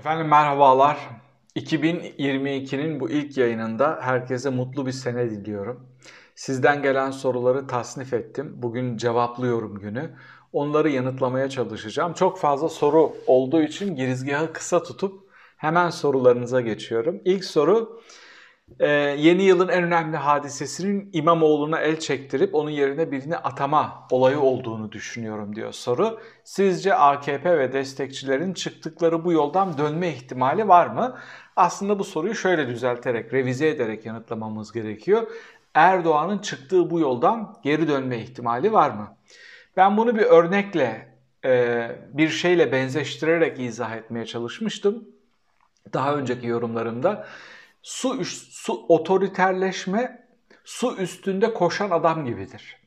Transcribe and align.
Efendim 0.00 0.28
merhabalar. 0.28 0.98
2022'nin 1.56 3.00
bu 3.00 3.10
ilk 3.10 3.38
yayınında 3.38 3.98
herkese 4.02 4.50
mutlu 4.50 4.86
bir 4.86 4.92
sene 4.92 5.30
diliyorum. 5.30 5.86
Sizden 6.34 6.82
gelen 6.82 7.10
soruları 7.10 7.66
tasnif 7.66 8.12
ettim. 8.12 8.52
Bugün 8.56 8.96
cevaplıyorum 8.96 9.78
günü. 9.78 10.10
Onları 10.52 10.90
yanıtlamaya 10.90 11.50
çalışacağım. 11.50 12.12
Çok 12.12 12.38
fazla 12.38 12.68
soru 12.68 13.12
olduğu 13.26 13.62
için 13.62 13.96
girizgahı 13.96 14.52
kısa 14.52 14.82
tutup 14.82 15.30
hemen 15.56 15.90
sorularınıza 15.90 16.60
geçiyorum. 16.60 17.20
İlk 17.24 17.44
soru 17.44 18.00
ee, 18.78 18.88
yeni 19.18 19.42
yılın 19.42 19.68
en 19.68 19.82
önemli 19.82 20.16
hadisesinin 20.16 21.10
İmamoğlu'na 21.12 21.80
el 21.80 21.98
çektirip 21.98 22.54
onun 22.54 22.70
yerine 22.70 23.12
birini 23.12 23.36
atama 23.36 24.06
olayı 24.10 24.40
olduğunu 24.40 24.92
düşünüyorum 24.92 25.56
diyor 25.56 25.72
soru. 25.72 26.20
Sizce 26.44 26.94
AKP 26.94 27.58
ve 27.58 27.72
destekçilerin 27.72 28.52
çıktıkları 28.52 29.24
bu 29.24 29.32
yoldan 29.32 29.78
dönme 29.78 30.08
ihtimali 30.08 30.68
var 30.68 30.86
mı? 30.86 31.18
Aslında 31.56 31.98
bu 31.98 32.04
soruyu 32.04 32.34
şöyle 32.34 32.68
düzelterek, 32.68 33.32
revize 33.32 33.68
ederek 33.68 34.06
yanıtlamamız 34.06 34.72
gerekiyor. 34.72 35.30
Erdoğan'ın 35.74 36.38
çıktığı 36.38 36.90
bu 36.90 37.00
yoldan 37.00 37.56
geri 37.62 37.88
dönme 37.88 38.18
ihtimali 38.18 38.72
var 38.72 38.90
mı? 38.90 39.16
Ben 39.76 39.96
bunu 39.96 40.16
bir 40.16 40.22
örnekle, 40.22 41.14
e, 41.44 41.90
bir 42.12 42.28
şeyle 42.28 42.72
benzeştirerek 42.72 43.60
izah 43.60 43.96
etmeye 43.96 44.26
çalışmıştım. 44.26 45.08
Daha 45.92 46.14
önceki 46.14 46.46
yorumlarımda 46.46 47.26
su, 47.82 48.24
su 48.24 48.86
otoriterleşme 48.88 50.26
su 50.64 50.96
üstünde 50.96 51.54
koşan 51.54 51.90
adam 51.90 52.24
gibidir. 52.24 52.80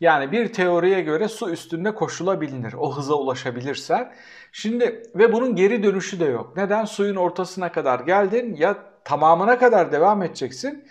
Yani 0.00 0.32
bir 0.32 0.52
teoriye 0.52 1.00
göre 1.00 1.28
su 1.28 1.50
üstünde 1.50 1.94
koşulabilir. 1.94 2.72
O 2.72 2.96
hıza 2.96 3.14
ulaşabilirsen. 3.14 4.14
Şimdi 4.52 5.02
ve 5.14 5.32
bunun 5.32 5.56
geri 5.56 5.82
dönüşü 5.82 6.20
de 6.20 6.24
yok. 6.24 6.56
Neden? 6.56 6.84
Suyun 6.84 7.16
ortasına 7.16 7.72
kadar 7.72 8.00
geldin 8.00 8.54
ya 8.54 8.78
tamamına 9.04 9.58
kadar 9.58 9.92
devam 9.92 10.22
edeceksin 10.22 10.84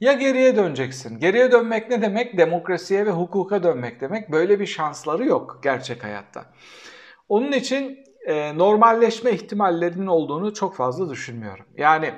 ya 0.00 0.12
geriye 0.12 0.56
döneceksin. 0.56 1.18
Geriye 1.18 1.52
dönmek 1.52 1.90
ne 1.90 2.02
demek? 2.02 2.38
Demokrasiye 2.38 3.06
ve 3.06 3.10
hukuka 3.10 3.62
dönmek 3.62 4.00
demek. 4.00 4.32
Böyle 4.32 4.60
bir 4.60 4.66
şansları 4.66 5.24
yok 5.24 5.60
gerçek 5.62 6.04
hayatta. 6.04 6.44
Onun 7.28 7.52
için 7.52 7.98
e, 8.26 8.58
normalleşme 8.58 9.30
ihtimallerinin 9.30 10.06
olduğunu 10.06 10.54
çok 10.54 10.76
fazla 10.76 11.10
düşünmüyorum. 11.10 11.66
Yani 11.76 12.14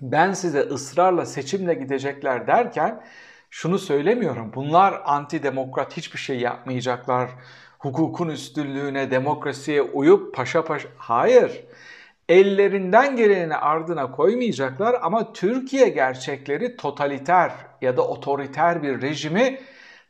ben 0.00 0.32
size 0.32 0.60
ısrarla 0.60 1.26
seçimle 1.26 1.74
gidecekler 1.74 2.46
derken 2.46 3.02
şunu 3.50 3.78
söylemiyorum. 3.78 4.52
Bunlar 4.54 5.02
antidemokrat 5.04 5.96
hiçbir 5.96 6.18
şey 6.18 6.40
yapmayacaklar. 6.40 7.30
Hukukun 7.78 8.28
üstünlüğüne, 8.28 9.10
demokrasiye 9.10 9.82
uyup 9.82 10.34
paşa 10.34 10.64
paşa... 10.64 10.88
Hayır. 10.96 11.64
Ellerinden 12.28 13.16
geleni 13.16 13.56
ardına 13.56 14.10
koymayacaklar 14.10 14.96
ama 15.02 15.32
Türkiye 15.32 15.88
gerçekleri 15.88 16.76
totaliter 16.76 17.52
ya 17.82 17.96
da 17.96 18.02
otoriter 18.08 18.82
bir 18.82 19.02
rejimi 19.02 19.60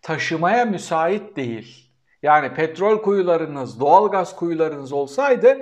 taşımaya 0.03 0.65
müsait 0.65 1.37
değil. 1.37 1.91
Yani 2.23 2.55
petrol 2.55 3.03
kuyularınız, 3.03 3.81
doğalgaz 3.81 4.37
kuyularınız 4.37 4.93
olsaydı 4.93 5.59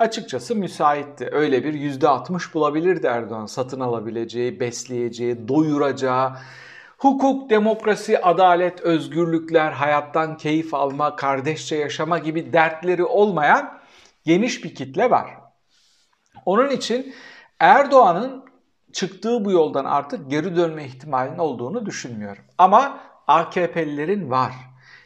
açıkçası 0.00 0.56
müsaitti. 0.56 1.28
Öyle 1.32 1.64
bir 1.64 1.74
%60 1.74 2.54
bulabilirdi 2.54 3.06
Erdoğan 3.06 3.46
satın 3.46 3.80
alabileceği, 3.80 4.60
besleyeceği, 4.60 5.48
doyuracağı. 5.48 6.32
Hukuk, 6.98 7.50
demokrasi, 7.50 8.22
adalet, 8.22 8.80
özgürlükler, 8.80 9.72
hayattan 9.72 10.36
keyif 10.36 10.74
alma, 10.74 11.16
kardeşçe 11.16 11.76
yaşama 11.76 12.18
gibi 12.18 12.52
dertleri 12.52 13.04
olmayan 13.04 13.78
geniş 14.24 14.64
bir 14.64 14.74
kitle 14.74 15.10
var. 15.10 15.30
Onun 16.46 16.70
için 16.70 17.14
Erdoğan'ın 17.58 18.44
çıktığı 18.92 19.44
bu 19.44 19.52
yoldan 19.52 19.84
artık 19.84 20.30
geri 20.30 20.56
dönme 20.56 20.84
ihtimalinin 20.84 21.38
olduğunu 21.38 21.86
düşünmüyorum. 21.86 22.42
Ama 22.58 23.00
AKP'lilerin 23.26 24.30
var. 24.30 24.52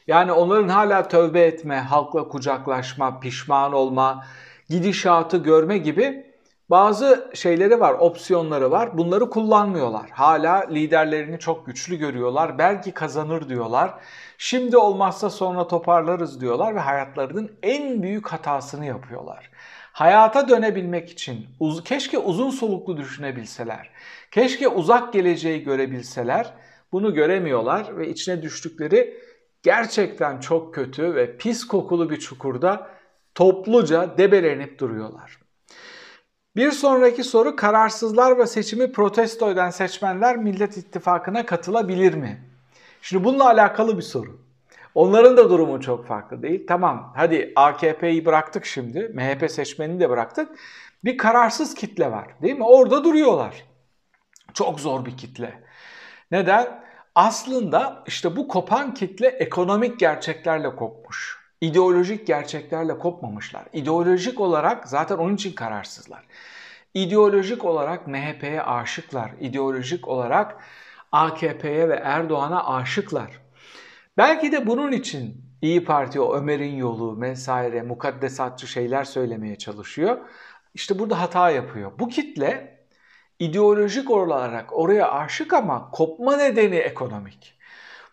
Yani 0.07 0.33
onların 0.33 0.69
hala 0.69 1.09
tövbe 1.09 1.41
etme, 1.41 1.77
halkla 1.81 2.29
kucaklaşma, 2.29 3.21
pişman 3.21 3.73
olma, 3.73 4.25
gidişatı 4.69 5.37
görme 5.37 5.79
gibi 5.79 6.35
bazı 6.71 7.31
şeyleri 7.35 7.81
var, 7.81 7.93
opsiyonları 7.93 8.71
var. 8.71 8.99
Bunları 8.99 9.31
kullanmıyorlar. 9.31 10.11
Hala 10.11 10.69
liderlerini 10.71 11.39
çok 11.39 11.67
güçlü 11.67 11.97
görüyorlar. 11.97 12.59
Belki 12.59 12.93
kazanır 12.93 13.49
diyorlar. 13.49 13.95
Şimdi 14.39 14.77
olmazsa 14.77 15.31
sonra 15.31 15.69
toparlarız 15.69 16.41
diyorlar 16.41 16.75
ve 16.75 16.81
hayatlarının 16.81 17.53
en 17.63 18.03
büyük 18.03 18.29
hatasını 18.29 18.87
yapıyorlar. 18.87 19.51
Hayata 19.93 20.49
dönebilmek 20.49 21.11
için 21.11 21.47
uz 21.61 21.85
keşke 21.85 22.19
uzun 22.19 22.51
soluklu 22.51 22.97
düşünebilseler. 22.97 23.91
Keşke 24.31 24.69
uzak 24.69 25.13
geleceği 25.13 25.65
görebilseler. 25.65 26.53
Bunu 26.93 27.15
göremiyorlar 27.15 27.97
ve 27.99 28.09
içine 28.09 28.43
düştükleri 28.43 29.21
gerçekten 29.63 30.41
çok 30.41 30.75
kötü 30.75 31.15
ve 31.15 31.37
pis 31.37 31.67
kokulu 31.67 32.11
bir 32.11 32.17
çukurda 32.19 32.91
topluca 33.35 34.19
debelenip 34.19 34.79
duruyorlar. 34.79 35.39
Bir 36.57 36.71
sonraki 36.71 37.25
soru 37.25 37.57
kararsızlar 37.57 38.39
ve 38.39 38.47
seçimi 38.47 38.93
protesto 38.93 39.51
eden 39.51 39.71
seçmenler 39.71 40.37
Millet 40.37 40.77
İttifakı'na 40.77 41.47
katılabilir 41.47 42.15
mi? 42.15 42.51
Şimdi 43.03 43.25
bununla 43.25 43.47
alakalı 43.47 43.97
bir 43.97 44.03
soru. 44.03 44.41
Onların 44.95 45.37
da 45.37 45.51
durumu 45.51 45.81
çok 45.81 46.07
farklı 46.07 46.43
değil. 46.43 46.67
Tamam 46.69 47.13
hadi 47.17 47.53
AKP'yi 47.57 48.27
bıraktık 48.27 48.65
şimdi. 48.65 49.13
MHP 49.15 49.51
seçmenini 49.51 50.01
de 50.01 50.11
bıraktık. 50.11 50.49
Bir 51.05 51.19
kararsız 51.19 51.75
kitle 51.75 52.11
var 52.11 52.27
değil 52.43 52.59
mi? 52.59 52.65
Orada 52.65 53.05
duruyorlar. 53.05 53.65
Çok 54.55 54.81
zor 54.81 55.05
bir 55.07 55.17
kitle. 55.17 55.63
Neden? 56.31 56.85
Aslında 57.15 58.03
işte 58.07 58.37
bu 58.37 58.49
kopan 58.49 58.95
kitle 58.95 59.29
ekonomik 59.29 60.01
gerçeklerle 60.01 60.77
kopmuş 60.77 61.44
ideolojik 61.65 62.27
gerçeklerle 62.27 62.99
kopmamışlar. 62.99 63.65
İdeolojik 63.73 64.41
olarak 64.41 64.89
zaten 64.89 65.17
onun 65.17 65.35
için 65.35 65.53
kararsızlar. 65.53 66.25
İdeolojik 66.95 67.65
olarak 67.65 68.07
MHP'ye 68.07 68.63
aşıklar. 68.63 69.31
İdeolojik 69.41 70.09
olarak 70.09 70.57
AKP'ye 71.13 71.89
ve 71.89 71.95
Erdoğan'a 71.95 72.75
aşıklar. 72.75 73.31
Belki 74.17 74.53
de 74.53 74.67
bunun 74.67 74.93
için 74.93 75.45
İyi 75.63 75.85
Parti 75.85 76.21
o 76.21 76.37
Ömer'in 76.37 76.77
yolu 76.77 77.21
vesaire 77.21 77.83
mukaddesatçı 77.83 78.67
şeyler 78.67 79.05
söylemeye 79.05 79.59
çalışıyor. 79.59 80.19
İşte 80.75 80.99
burada 80.99 81.21
hata 81.21 81.51
yapıyor. 81.51 81.93
Bu 81.99 82.09
kitle 82.09 82.79
ideolojik 83.39 84.11
olarak 84.11 84.79
oraya 84.79 85.13
aşık 85.13 85.53
ama 85.53 85.91
kopma 85.91 86.37
nedeni 86.37 86.77
ekonomik. 86.77 87.54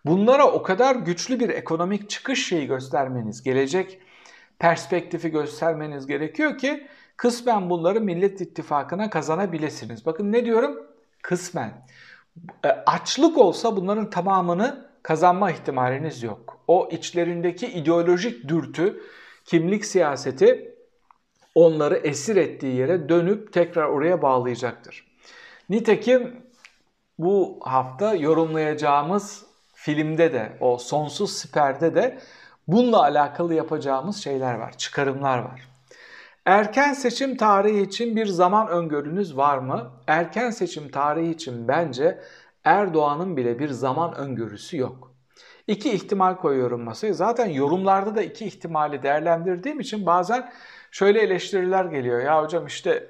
Bunlara 0.05 0.51
o 0.51 0.63
kadar 0.63 0.95
güçlü 0.95 1.39
bir 1.39 1.49
ekonomik 1.49 2.09
çıkış 2.09 2.47
şeyi 2.47 2.67
göstermeniz, 2.67 3.43
gelecek 3.43 3.99
perspektifi 4.59 5.29
göstermeniz 5.29 6.07
gerekiyor 6.07 6.57
ki 6.57 6.87
kısmen 7.17 7.69
bunları 7.69 8.01
Millet 8.01 8.41
İttifakı'na 8.41 9.09
kazanabilirsiniz. 9.09 10.05
Bakın 10.05 10.31
ne 10.31 10.45
diyorum? 10.45 10.87
Kısmen. 11.21 11.85
E, 12.65 12.67
açlık 12.67 13.37
olsa 13.37 13.75
bunların 13.75 14.09
tamamını 14.09 14.91
kazanma 15.03 15.51
ihtimaliniz 15.51 16.23
yok. 16.23 16.59
O 16.67 16.89
içlerindeki 16.91 17.67
ideolojik 17.67 18.47
dürtü, 18.47 19.03
kimlik 19.45 19.85
siyaseti 19.85 20.75
onları 21.55 21.95
esir 21.95 22.35
ettiği 22.35 22.75
yere 22.75 23.09
dönüp 23.09 23.53
tekrar 23.53 23.85
oraya 23.85 24.21
bağlayacaktır. 24.21 25.07
Nitekim 25.69 26.43
bu 27.19 27.59
hafta 27.61 28.15
yorumlayacağımız 28.15 29.50
filmde 29.83 30.33
de 30.33 30.57
o 30.59 30.77
sonsuz 30.77 31.31
siperde 31.31 31.95
de 31.95 32.19
bununla 32.67 33.01
alakalı 33.01 33.53
yapacağımız 33.53 34.17
şeyler 34.17 34.53
var, 34.53 34.77
çıkarımlar 34.77 35.37
var. 35.37 35.67
Erken 36.45 36.93
seçim 36.93 37.37
tarihi 37.37 37.81
için 37.81 38.15
bir 38.15 38.25
zaman 38.25 38.67
öngörünüz 38.67 39.37
var 39.37 39.57
mı? 39.57 39.91
Erken 40.07 40.49
seçim 40.49 40.91
tarihi 40.91 41.31
için 41.31 41.67
bence 41.67 42.21
Erdoğan'ın 42.63 43.37
bile 43.37 43.59
bir 43.59 43.69
zaman 43.69 44.15
öngörüsü 44.15 44.77
yok. 44.77 45.11
İki 45.67 45.91
ihtimal 45.91 46.35
koyuyorum 46.35 46.81
masaya. 46.81 47.13
Zaten 47.13 47.45
yorumlarda 47.45 48.15
da 48.15 48.21
iki 48.21 48.45
ihtimali 48.45 49.03
değerlendirdiğim 49.03 49.79
için 49.79 50.05
bazen 50.05 50.51
şöyle 50.91 51.21
eleştiriler 51.21 51.85
geliyor. 51.85 52.19
Ya 52.19 52.43
hocam 52.43 52.65
işte 52.65 53.07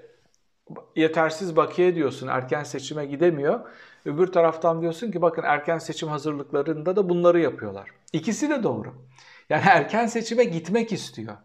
yetersiz 0.96 1.56
bakiye 1.56 1.96
diyorsun 1.96 2.28
erken 2.28 2.64
seçime 2.64 3.06
gidemiyor. 3.06 3.60
Öbür 4.06 4.28
taraftan 4.28 4.82
diyorsun 4.82 5.12
ki 5.12 5.22
bakın 5.22 5.44
erken 5.44 5.78
seçim 5.78 6.10
hazırlıklarında 6.10 6.96
da 6.96 7.10
bunları 7.10 7.40
yapıyorlar. 7.40 7.90
İkisi 8.14 8.50
de 8.50 8.64
doğru. 8.64 8.94
Yani 9.50 9.64
erken 9.66 10.08
seçime 10.08 10.44
gitmek 10.44 10.92
istiyor. 10.92 11.38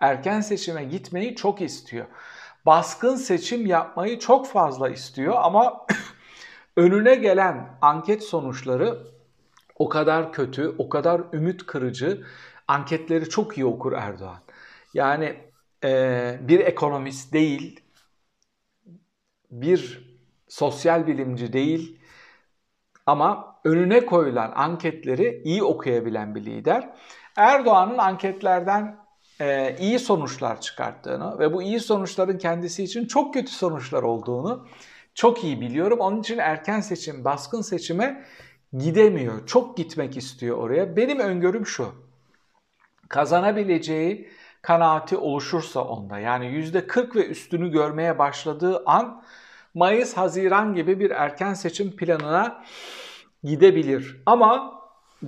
Erken 0.00 0.40
seçime 0.40 0.84
gitmeyi 0.84 1.36
çok 1.36 1.60
istiyor. 1.60 2.06
Baskın 2.66 3.16
seçim 3.16 3.66
yapmayı 3.66 4.18
çok 4.18 4.46
fazla 4.46 4.88
istiyor 4.88 5.34
ama 5.36 5.86
önüne 6.76 7.14
gelen 7.14 7.78
anket 7.80 8.22
sonuçları 8.22 8.98
o 9.78 9.88
kadar 9.88 10.32
kötü, 10.32 10.74
o 10.78 10.88
kadar 10.88 11.22
ümit 11.32 11.66
kırıcı. 11.66 12.24
Anketleri 12.68 13.28
çok 13.28 13.58
iyi 13.58 13.66
okur 13.66 13.92
Erdoğan. 13.92 14.38
Yani 14.94 15.36
e, 15.84 16.38
bir 16.40 16.60
ekonomist 16.60 17.32
değil, 17.32 17.80
bir 19.50 20.06
sosyal 20.48 21.06
bilimci 21.06 21.52
değil 21.52 21.95
ama 23.06 23.56
önüne 23.64 24.06
koyulan 24.06 24.52
anketleri 24.56 25.42
iyi 25.44 25.62
okuyabilen 25.62 26.34
bir 26.34 26.44
lider. 26.44 26.90
Erdoğan'ın 27.36 27.98
anketlerden 27.98 28.96
e, 29.40 29.76
iyi 29.78 29.98
sonuçlar 29.98 30.60
çıkarttığını 30.60 31.38
ve 31.38 31.52
bu 31.52 31.62
iyi 31.62 31.80
sonuçların 31.80 32.38
kendisi 32.38 32.84
için 32.84 33.06
çok 33.06 33.34
kötü 33.34 33.52
sonuçlar 33.52 34.02
olduğunu 34.02 34.66
çok 35.14 35.44
iyi 35.44 35.60
biliyorum. 35.60 36.00
Onun 36.00 36.20
için 36.20 36.38
erken 36.38 36.80
seçim, 36.80 37.24
baskın 37.24 37.60
seçime 37.60 38.24
gidemiyor. 38.78 39.46
Çok 39.46 39.76
gitmek 39.76 40.16
istiyor 40.16 40.58
oraya. 40.58 40.96
Benim 40.96 41.18
öngörüm 41.18 41.66
şu. 41.66 41.94
Kazanabileceği 43.08 44.28
kanaati 44.62 45.16
oluşursa 45.16 45.80
onda 45.80 46.18
yani 46.18 46.46
%40 46.46 47.14
ve 47.14 47.26
üstünü 47.26 47.70
görmeye 47.70 48.18
başladığı 48.18 48.82
an 48.86 49.22
Mayıs, 49.76 50.16
Haziran 50.16 50.74
gibi 50.74 51.00
bir 51.00 51.10
erken 51.10 51.54
seçim 51.54 51.96
planına 51.96 52.64
gidebilir. 53.44 54.22
Ama 54.26 54.80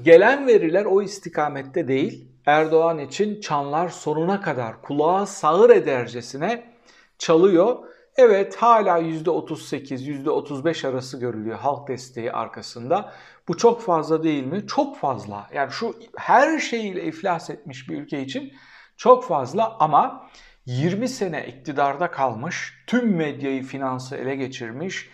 gelen 0.03 0.47
veriler 0.47 0.85
o 0.85 1.03
istikamette 1.03 1.89
değil. 1.89 2.29
Erdoğan 2.47 2.99
için 2.99 3.41
çanlar 3.41 3.89
sonuna 3.89 4.41
kadar 4.41 4.83
kulağa 4.83 5.27
sağır 5.27 5.71
edercesine 5.71 6.75
çalıyor. 7.19 7.77
Evet 8.17 8.57
hala 8.57 8.99
%38, 8.99 10.25
%35 10.25 10.89
arası 10.89 11.21
görülüyor 11.21 11.59
halk 11.59 11.89
desteği 11.89 12.33
arkasında. 12.33 13.13
Bu 13.49 13.57
çok 13.57 13.83
fazla 13.83 14.23
değil 14.23 14.45
mi? 14.45 14.67
Çok 14.67 14.99
fazla. 14.99 15.47
Yani 15.55 15.73
şu 15.73 15.95
her 16.17 16.59
şeyiyle 16.59 17.05
iflas 17.05 17.51
etmiş 17.51 17.89
bir 17.89 17.99
ülke 17.99 18.23
için 18.23 18.53
çok 18.97 19.25
fazla 19.25 19.77
ama 19.81 20.29
20 20.69 21.09
sene 21.09 21.47
iktidarda 21.47 22.11
kalmış, 22.11 22.85
tüm 22.87 23.17
medyayı 23.17 23.63
finansı 23.63 24.17
ele 24.17 24.37
geçirmiş, 24.37 25.11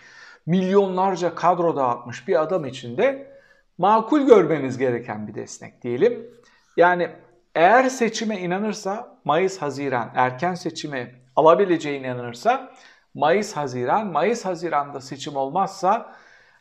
milyonlarca 0.47 1.35
kadro 1.35 1.77
dağıtmış 1.77 2.29
bir 2.29 2.43
adam 2.43 2.65
için 2.65 2.97
de 2.97 3.35
makul 3.79 4.27
görmemiz 4.27 4.79
gereken 4.79 5.29
bir 5.29 5.35
destek 5.35 5.83
diyelim. 5.83 6.31
Yani 6.77 7.11
eğer 7.55 7.89
seçime 7.89 8.41
inanırsa 8.41 9.19
Mayıs-Haziran 9.25 10.11
erken 10.15 10.55
seçimi 10.55 11.15
alabileceğine 11.37 12.06
inanırsa 12.06 12.73
Mayıs-Haziran, 13.15 14.12
Mayıs-Haziran'da 14.12 15.01
seçim 15.01 15.37
olmazsa 15.37 16.17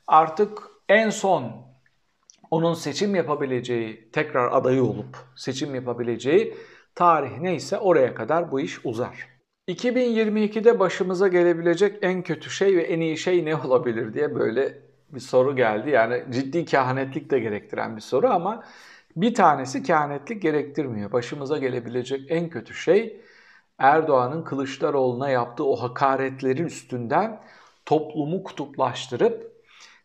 artık 0.08 0.60
en 0.90 1.10
son 1.10 1.52
onun 2.52 2.74
seçim 2.74 3.16
yapabileceği, 3.16 4.12
tekrar 4.12 4.52
adayı 4.52 4.84
olup 4.84 5.18
seçim 5.36 5.76
yapabileceği 5.76 6.58
tarih 6.96 7.38
neyse 7.38 7.78
oraya 7.78 8.16
kadar 8.16 8.52
bu 8.52 8.60
iş 8.60 8.86
uzar. 8.86 9.34
2022'de 9.68 10.80
başımıza 10.80 11.28
gelebilecek 11.28 11.98
en 12.02 12.22
kötü 12.22 12.50
şey 12.50 12.78
ve 12.78 12.82
en 12.82 13.00
iyi 13.00 13.18
şey 13.18 13.46
ne 13.46 13.56
olabilir 13.56 14.14
diye 14.14 14.36
böyle 14.36 14.80
bir 15.10 15.20
soru 15.20 15.56
geldi. 15.56 15.90
Yani 15.90 16.24
ciddi 16.30 16.66
kehanetlik 16.66 17.32
de 17.32 17.40
gerektiren 17.40 17.96
bir 17.96 18.02
soru 18.02 18.28
ama 18.28 18.64
bir 19.16 19.34
tanesi 19.34 19.84
kehanetlik 19.84 20.42
gerektirmiyor. 20.42 21.12
Başımıza 21.12 21.58
gelebilecek 21.58 22.22
en 22.30 22.50
kötü 22.50 22.74
şey 22.74 23.22
Erdoğan'ın 23.78 24.44
Kılıçdaroğlu'na 24.44 25.30
yaptığı 25.30 25.66
o 25.66 25.76
hakaretlerin 25.76 26.66
üstünden 26.66 27.42
toplumu 27.86 28.44
kutuplaştırıp 28.44 29.54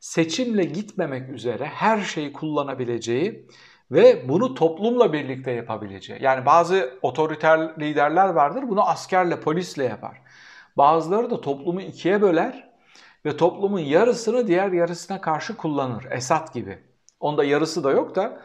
seçimle 0.01 0.65
gitmemek 0.65 1.31
üzere 1.31 1.65
her 1.65 2.01
şeyi 2.01 2.33
kullanabileceği 2.33 3.49
ve 3.91 4.29
bunu 4.29 4.55
toplumla 4.55 5.13
birlikte 5.13 5.51
yapabileceği. 5.51 6.23
Yani 6.23 6.47
bazı 6.47 6.99
otoriter 7.03 7.81
liderler 7.81 8.29
vardır 8.29 8.65
bunu 8.69 8.89
askerle, 8.89 9.41
polisle 9.41 9.85
yapar. 9.85 10.23
Bazıları 10.77 11.31
da 11.31 11.41
toplumu 11.41 11.81
ikiye 11.81 12.23
böler 12.23 12.69
ve 13.27 13.37
toplumun 13.37 13.81
yarısını 13.81 14.47
diğer 14.47 14.73
yarısına 14.73 15.21
karşı 15.21 15.57
kullanır. 15.57 16.05
Esat 16.11 16.55
gibi. 16.55 16.79
Onda 17.21 17.45
yarısı 17.45 17.85
da 17.85 17.91
yok 17.91 18.15
da 18.15 18.43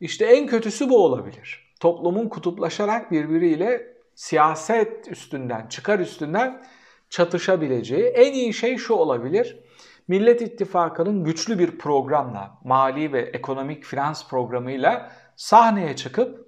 işte 0.00 0.24
en 0.24 0.46
kötüsü 0.46 0.88
bu 0.88 1.04
olabilir. 1.04 1.74
Toplumun 1.80 2.28
kutuplaşarak 2.28 3.10
birbiriyle 3.10 3.94
siyaset 4.14 5.08
üstünden, 5.08 5.66
çıkar 5.66 5.98
üstünden 5.98 6.62
çatışabileceği 7.10 8.04
en 8.04 8.32
iyi 8.32 8.54
şey 8.54 8.76
şu 8.76 8.94
olabilir. 8.94 9.63
Millet 10.08 10.42
İttifakı'nın 10.42 11.24
güçlü 11.24 11.58
bir 11.58 11.78
programla, 11.78 12.58
mali 12.64 13.12
ve 13.12 13.20
ekonomik 13.20 13.84
finans 13.84 14.28
programıyla 14.28 15.12
sahneye 15.36 15.96
çıkıp 15.96 16.46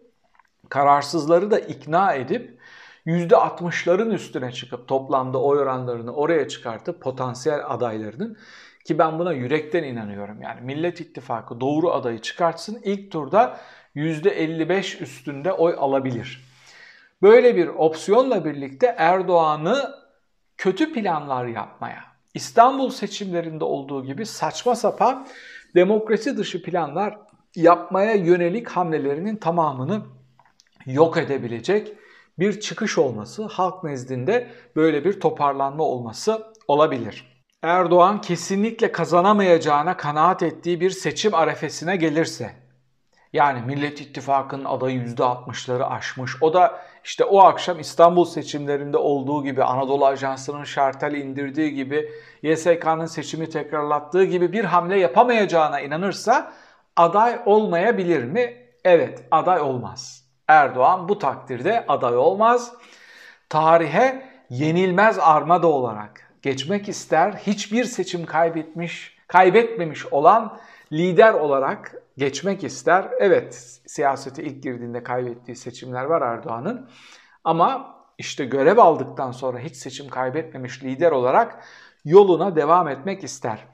kararsızları 0.69 1.51
da 1.51 1.59
ikna 1.59 2.13
edip 2.13 2.61
%60'ların 3.07 4.15
üstüne 4.15 4.53
çıkıp 4.53 4.89
toplamda 4.89 5.43
oy 5.43 5.59
oranlarını 5.59 6.15
oraya 6.15 6.49
çıkartıp 6.49 7.03
potansiyel 7.03 7.61
adaylarının 7.67 8.37
ki 8.85 8.99
ben 8.99 9.19
buna 9.19 9.33
yürekten 9.33 9.85
inanıyorum. 9.85 10.43
Yani 10.43 10.61
Millet 10.61 11.01
İttifakı 11.01 11.61
doğru 11.61 11.93
adayı 11.93 12.19
çıkartsın 12.19 12.81
ilk 12.85 13.13
turda 13.13 13.61
%55 13.97 15.03
üstünde 15.03 15.53
oy 15.53 15.75
alabilir. 15.79 16.45
Böyle 17.23 17.57
bir 17.57 17.69
opsiyonla 17.69 18.45
birlikte 18.45 18.95
Erdoğan'ı 18.99 19.95
kötü 20.57 20.93
planlar 20.93 21.47
yapmaya, 21.47 22.05
İstanbul 22.37 22.91
seçimlerinde 22.91 23.65
olduğu 23.65 24.05
gibi 24.05 24.27
saçma 24.27 24.75
sapan 24.77 25.27
demokrasi 25.75 26.37
dışı 26.37 26.63
planlar 26.63 27.19
yapmaya 27.55 28.15
yönelik 28.15 28.69
hamlelerinin 28.69 29.37
tamamını 29.37 30.03
yok 30.87 31.17
edebilecek 31.17 31.93
bir 32.39 32.61
çıkış 32.61 32.99
olması, 32.99 33.45
halk 33.45 33.85
nezdinde 33.85 34.51
böyle 34.77 35.05
bir 35.05 35.21
toparlanma 35.21 35.85
olması 35.85 36.53
olabilir. 36.69 37.43
Erdoğan 37.63 38.21
kesinlikle 38.21 38.93
kazanamayacağına 38.93 39.97
kanaat 39.97 40.43
ettiği 40.43 40.81
bir 40.81 40.91
seçim 40.91 41.35
arefesine 41.35 41.97
gelirse, 41.97 42.51
yani 43.33 43.67
Millet 43.67 44.01
İttifakı'nın 44.01 44.65
adayı 44.65 45.01
%60'ları 45.01 45.85
aşmış, 45.85 46.43
o 46.43 46.55
da 46.55 46.81
işte 47.07 47.25
o 47.25 47.41
akşam 47.41 47.81
İstanbul 47.81 48.25
seçimlerinde 48.25 48.97
olduğu 48.97 49.45
gibi 49.45 49.65
Anadolu 49.65 50.07
Ajansı'nın 50.07 50.65
şartel 50.65 51.15
indirdiği 51.15 51.75
gibi 51.75 52.11
YSK'nın 52.43 53.07
seçimi 53.07 53.51
tekrarlattığı 53.51 54.25
gibi 54.25 54.53
bir 54.53 54.65
hamle 54.65 54.99
yapamayacağına 54.99 55.81
inanırsa 55.81 56.53
aday 56.97 57.41
olmayabilir 57.47 58.25
mi? 58.25 58.57
Evet 58.85 59.23
aday 59.31 59.61
olmaz. 59.61 60.25
Erdoğan 60.49 61.09
bu 61.09 61.19
takdirde 61.19 61.85
aday 61.89 62.17
olmaz. 62.17 62.73
Tarihe 63.49 64.23
yenilmez 64.51 65.19
armada 65.19 65.67
olarak 65.67 66.33
geçmek 66.43 66.89
ister. 66.89 67.33
Hiçbir 67.33 67.85
seçim 67.85 68.27
kaybetmiş, 68.27 69.17
kaybetmemiş 69.27 70.07
olan 70.07 70.59
lider 70.93 71.35
olarak 71.35 71.95
geçmek 72.19 72.65
ister. 72.65 73.09
Evet 73.21 73.81
siyasete 73.87 74.43
ilk 74.43 74.63
girdiğinde 74.63 75.03
kaybettiği 75.03 75.57
seçimler 75.57 76.05
var 76.05 76.23
Erdoğan'ın. 76.23 76.89
Ama 77.45 77.97
işte 78.19 78.45
görev 78.45 78.79
aldıktan 78.79 79.31
sonra 79.33 79.59
hiç 79.59 79.77
seçim 79.77 80.09
kaybetmemiş 80.09 80.85
lider 80.85 81.13
olarak 81.13 81.65
yoluna 82.05 82.57
devam 82.57 82.89
etmek 82.89 83.25
ister. 83.25 83.67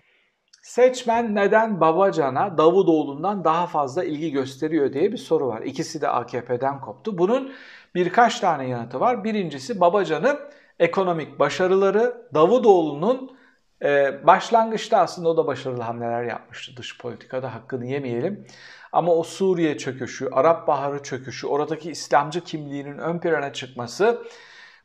Seçmen 0.63 1.35
neden 1.35 1.81
Babacan'a 1.81 2.59
Davutoğlu'ndan 2.59 3.45
daha 3.45 3.67
fazla 3.67 4.05
ilgi 4.05 4.31
gösteriyor 4.31 4.93
diye 4.93 5.13
bir 5.13 5.19
soru 5.19 5.47
var. 5.47 5.63
İkisi 5.63 6.01
de 6.01 6.09
AKP'den 6.09 6.81
koptu. 6.81 7.19
Bunun 7.19 7.53
birkaç 7.95 8.41
tane 8.41 8.69
yanıtı 8.69 9.01
var. 9.01 9.25
Birincisi 9.25 9.81
Babacan'ın 9.81 10.39
ekonomik 10.79 11.39
başarıları, 11.39 12.27
Davutoğlu'nun 12.35 13.31
ee, 13.85 14.27
başlangıçta 14.27 14.99
aslında 14.99 15.29
o 15.29 15.37
da 15.37 15.47
başarılı 15.47 15.83
hamleler 15.83 16.23
yapmıştı 16.23 16.77
dış 16.77 16.99
politikada 16.99 17.55
hakkını 17.55 17.87
yemeyelim. 17.87 18.47
Ama 18.93 19.15
o 19.15 19.23
Suriye 19.23 19.79
çöküşü, 19.79 20.29
Arap 20.33 20.69
Baharı 20.69 21.03
çöküşü, 21.03 21.47
oradaki 21.47 21.91
İslamcı 21.91 22.41
kimliğinin 22.41 22.99
ön 22.99 23.19
plana 23.19 23.53
çıkması 23.53 24.23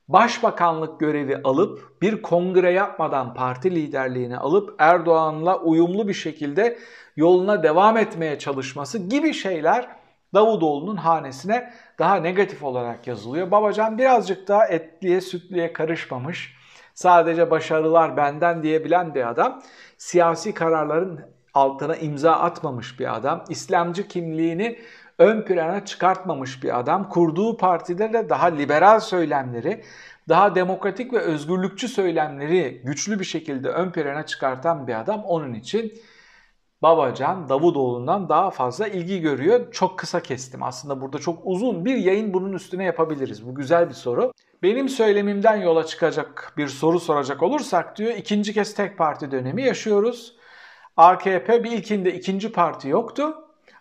başbakanlık 0.08 1.00
görevi 1.00 1.42
alıp 1.44 2.02
bir 2.02 2.22
kongre 2.22 2.72
yapmadan 2.72 3.34
parti 3.34 3.76
liderliğini 3.76 4.38
alıp 4.38 4.76
Erdoğan'la 4.80 5.60
uyumlu 5.60 6.08
bir 6.08 6.14
şekilde 6.14 6.78
yoluna 7.16 7.64
devam 7.64 7.98
etmeye 7.98 8.40
çalışması 8.40 9.00
gibi 9.00 9.34
şeyler 9.34 9.90
Davutoğlu'nun 10.34 10.96
hanesine 10.96 11.74
daha 12.00 12.16
negatif 12.16 12.64
olarak 12.64 13.08
yazılıyor. 13.08 13.52
Babacan 13.52 13.98
birazcık 13.98 14.48
daha 14.48 14.68
etliye 14.68 15.22
sütlüye 15.22 15.74
karışmamış 15.74 16.57
sadece 16.98 17.52
başarılar 17.52 18.18
benden 18.18 18.64
diyebilen 18.64 19.16
bir 19.16 19.30
adam. 19.30 19.62
Siyasi 19.98 20.54
kararların 20.54 21.22
altına 21.54 21.96
imza 21.96 22.32
atmamış 22.32 23.00
bir 23.00 23.16
adam. 23.16 23.44
İslamcı 23.50 24.08
kimliğini 24.08 24.80
ön 25.18 25.42
plana 25.42 25.86
çıkartmamış 25.86 26.64
bir 26.64 26.80
adam. 26.80 27.10
Kurduğu 27.10 27.58
partide 27.58 28.14
de 28.14 28.30
daha 28.30 28.48
liberal 28.48 29.00
söylemleri, 29.00 29.84
daha 30.30 30.56
demokratik 30.56 31.14
ve 31.14 31.20
özgürlükçü 31.20 31.88
söylemleri 31.88 32.82
güçlü 32.84 33.20
bir 33.20 33.26
şekilde 33.26 33.70
ön 33.70 33.92
plana 33.92 34.26
çıkartan 34.26 34.88
bir 34.88 35.00
adam. 35.00 35.24
Onun 35.24 35.54
için 35.54 35.94
Babacan 36.82 37.50
Davutoğlu'ndan 37.50 38.30
daha 38.30 38.52
fazla 38.52 38.88
ilgi 38.88 39.22
görüyor. 39.22 39.72
Çok 39.72 40.00
kısa 40.00 40.20
kestim. 40.20 40.64
Aslında 40.64 41.02
burada 41.02 41.20
çok 41.20 41.40
uzun 41.44 41.86
bir 41.86 41.96
yayın 41.96 42.34
bunun 42.34 42.54
üstüne 42.54 42.84
yapabiliriz. 42.84 43.48
Bu 43.48 43.56
güzel 43.56 43.90
bir 43.90 43.94
soru. 43.94 44.32
Benim 44.64 44.90
söylemimden 44.90 45.56
yola 45.56 45.86
çıkacak 45.86 46.54
bir 46.58 46.68
soru 46.68 47.00
soracak 47.00 47.44
olursak 47.44 47.98
diyor 47.98 48.14
ikinci 48.14 48.54
kez 48.54 48.74
tek 48.74 48.98
parti 48.98 49.32
dönemi 49.32 49.64
yaşıyoruz. 49.64 50.36
AKP 50.98 51.64
bir 51.64 51.72
ilkinde 51.72 52.14
ikinci 52.14 52.52
parti 52.52 52.88
yoktu. 52.88 53.36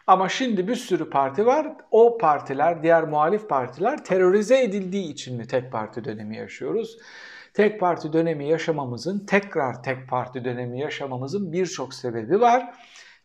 Ama 0.07 0.29
şimdi 0.29 0.69
bir 0.69 0.77
sürü 0.77 1.11
parti 1.11 1.47
var. 1.47 1.67
O 1.91 2.19
partiler, 2.19 2.83
diğer 2.83 3.05
muhalif 3.05 3.49
partiler 3.49 4.05
terörize 4.05 4.63
edildiği 4.63 5.13
için 5.13 5.37
mi 5.37 5.47
tek 5.47 5.73
parti 5.73 6.05
dönemi 6.05 6.37
yaşıyoruz? 6.37 6.99
Tek 7.57 7.81
parti 7.81 8.13
dönemi 8.13 8.49
yaşamamızın, 8.49 9.27
tekrar 9.27 9.83
tek 9.83 10.09
parti 10.09 10.45
dönemi 10.45 10.81
yaşamamızın 10.81 11.53
birçok 11.53 11.95
sebebi 11.95 12.41
var. 12.41 12.75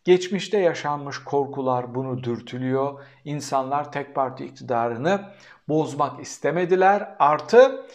Geçmişte 0.03 0.57
yaşanmış 0.57 1.23
korkular 1.23 1.95
bunu 1.95 2.23
dürtülüyor. 2.23 3.03
İnsanlar 3.25 3.91
tek 3.91 4.15
parti 4.15 4.45
iktidarını 4.45 5.21
bozmak 5.67 6.21
istemediler. 6.21 7.15
Artı 7.19 7.85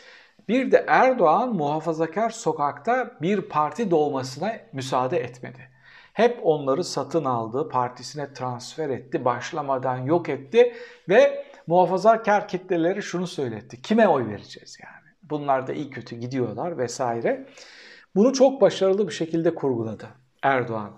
bir 0.49 0.73
de 0.73 0.85
Erdoğan 0.89 1.55
muhafazakar 1.55 2.31
sokakta 2.31 3.11
bir 3.23 3.41
parti 3.41 3.91
doğmasına 3.91 4.53
müsaade 4.73 5.21
etmedi. 5.21 5.71
Hep 6.13 6.41
onları 6.43 6.85
satın 6.85 7.25
aldı, 7.25 7.69
partisine 7.69 8.33
transfer 8.33 8.91
etti, 8.91 9.25
başlamadan 9.25 9.99
yok 9.99 10.29
etti 10.29 10.75
ve 11.09 11.45
muhafazakar 11.67 12.49
kitleleri 12.49 13.03
şunu 13.03 13.27
söyletti. 13.27 13.83
Kime 13.83 14.09
oy 14.09 14.29
vereceğiz 14.29 14.79
yani? 14.83 14.96
Bunlar 15.31 15.67
da 15.67 15.73
iyi 15.73 15.91
kötü 15.91 16.17
gidiyorlar 16.17 16.79
vesaire. 16.79 17.47
Bunu 18.15 18.33
çok 18.33 18.61
başarılı 18.61 19.09
bir 19.09 19.13
şekilde 19.13 19.55
kurguladı 19.55 20.07
Erdoğan. 20.43 20.91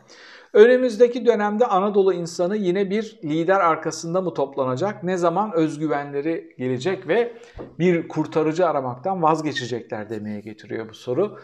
Önümüzdeki 0.52 1.26
dönemde 1.26 1.66
Anadolu 1.66 2.12
insanı 2.12 2.56
yine 2.56 2.90
bir 2.90 3.18
lider 3.24 3.60
arkasında 3.60 4.20
mı 4.20 4.34
toplanacak? 4.34 5.02
Ne 5.04 5.16
zaman 5.16 5.52
özgüvenleri 5.52 6.54
gelecek 6.58 7.08
ve 7.08 7.32
bir 7.78 8.08
kurtarıcı 8.08 8.66
aramaktan 8.68 9.22
vazgeçecekler 9.22 10.10
demeye 10.10 10.40
getiriyor 10.40 10.88
bu 10.88 10.94
soru. 10.94 11.38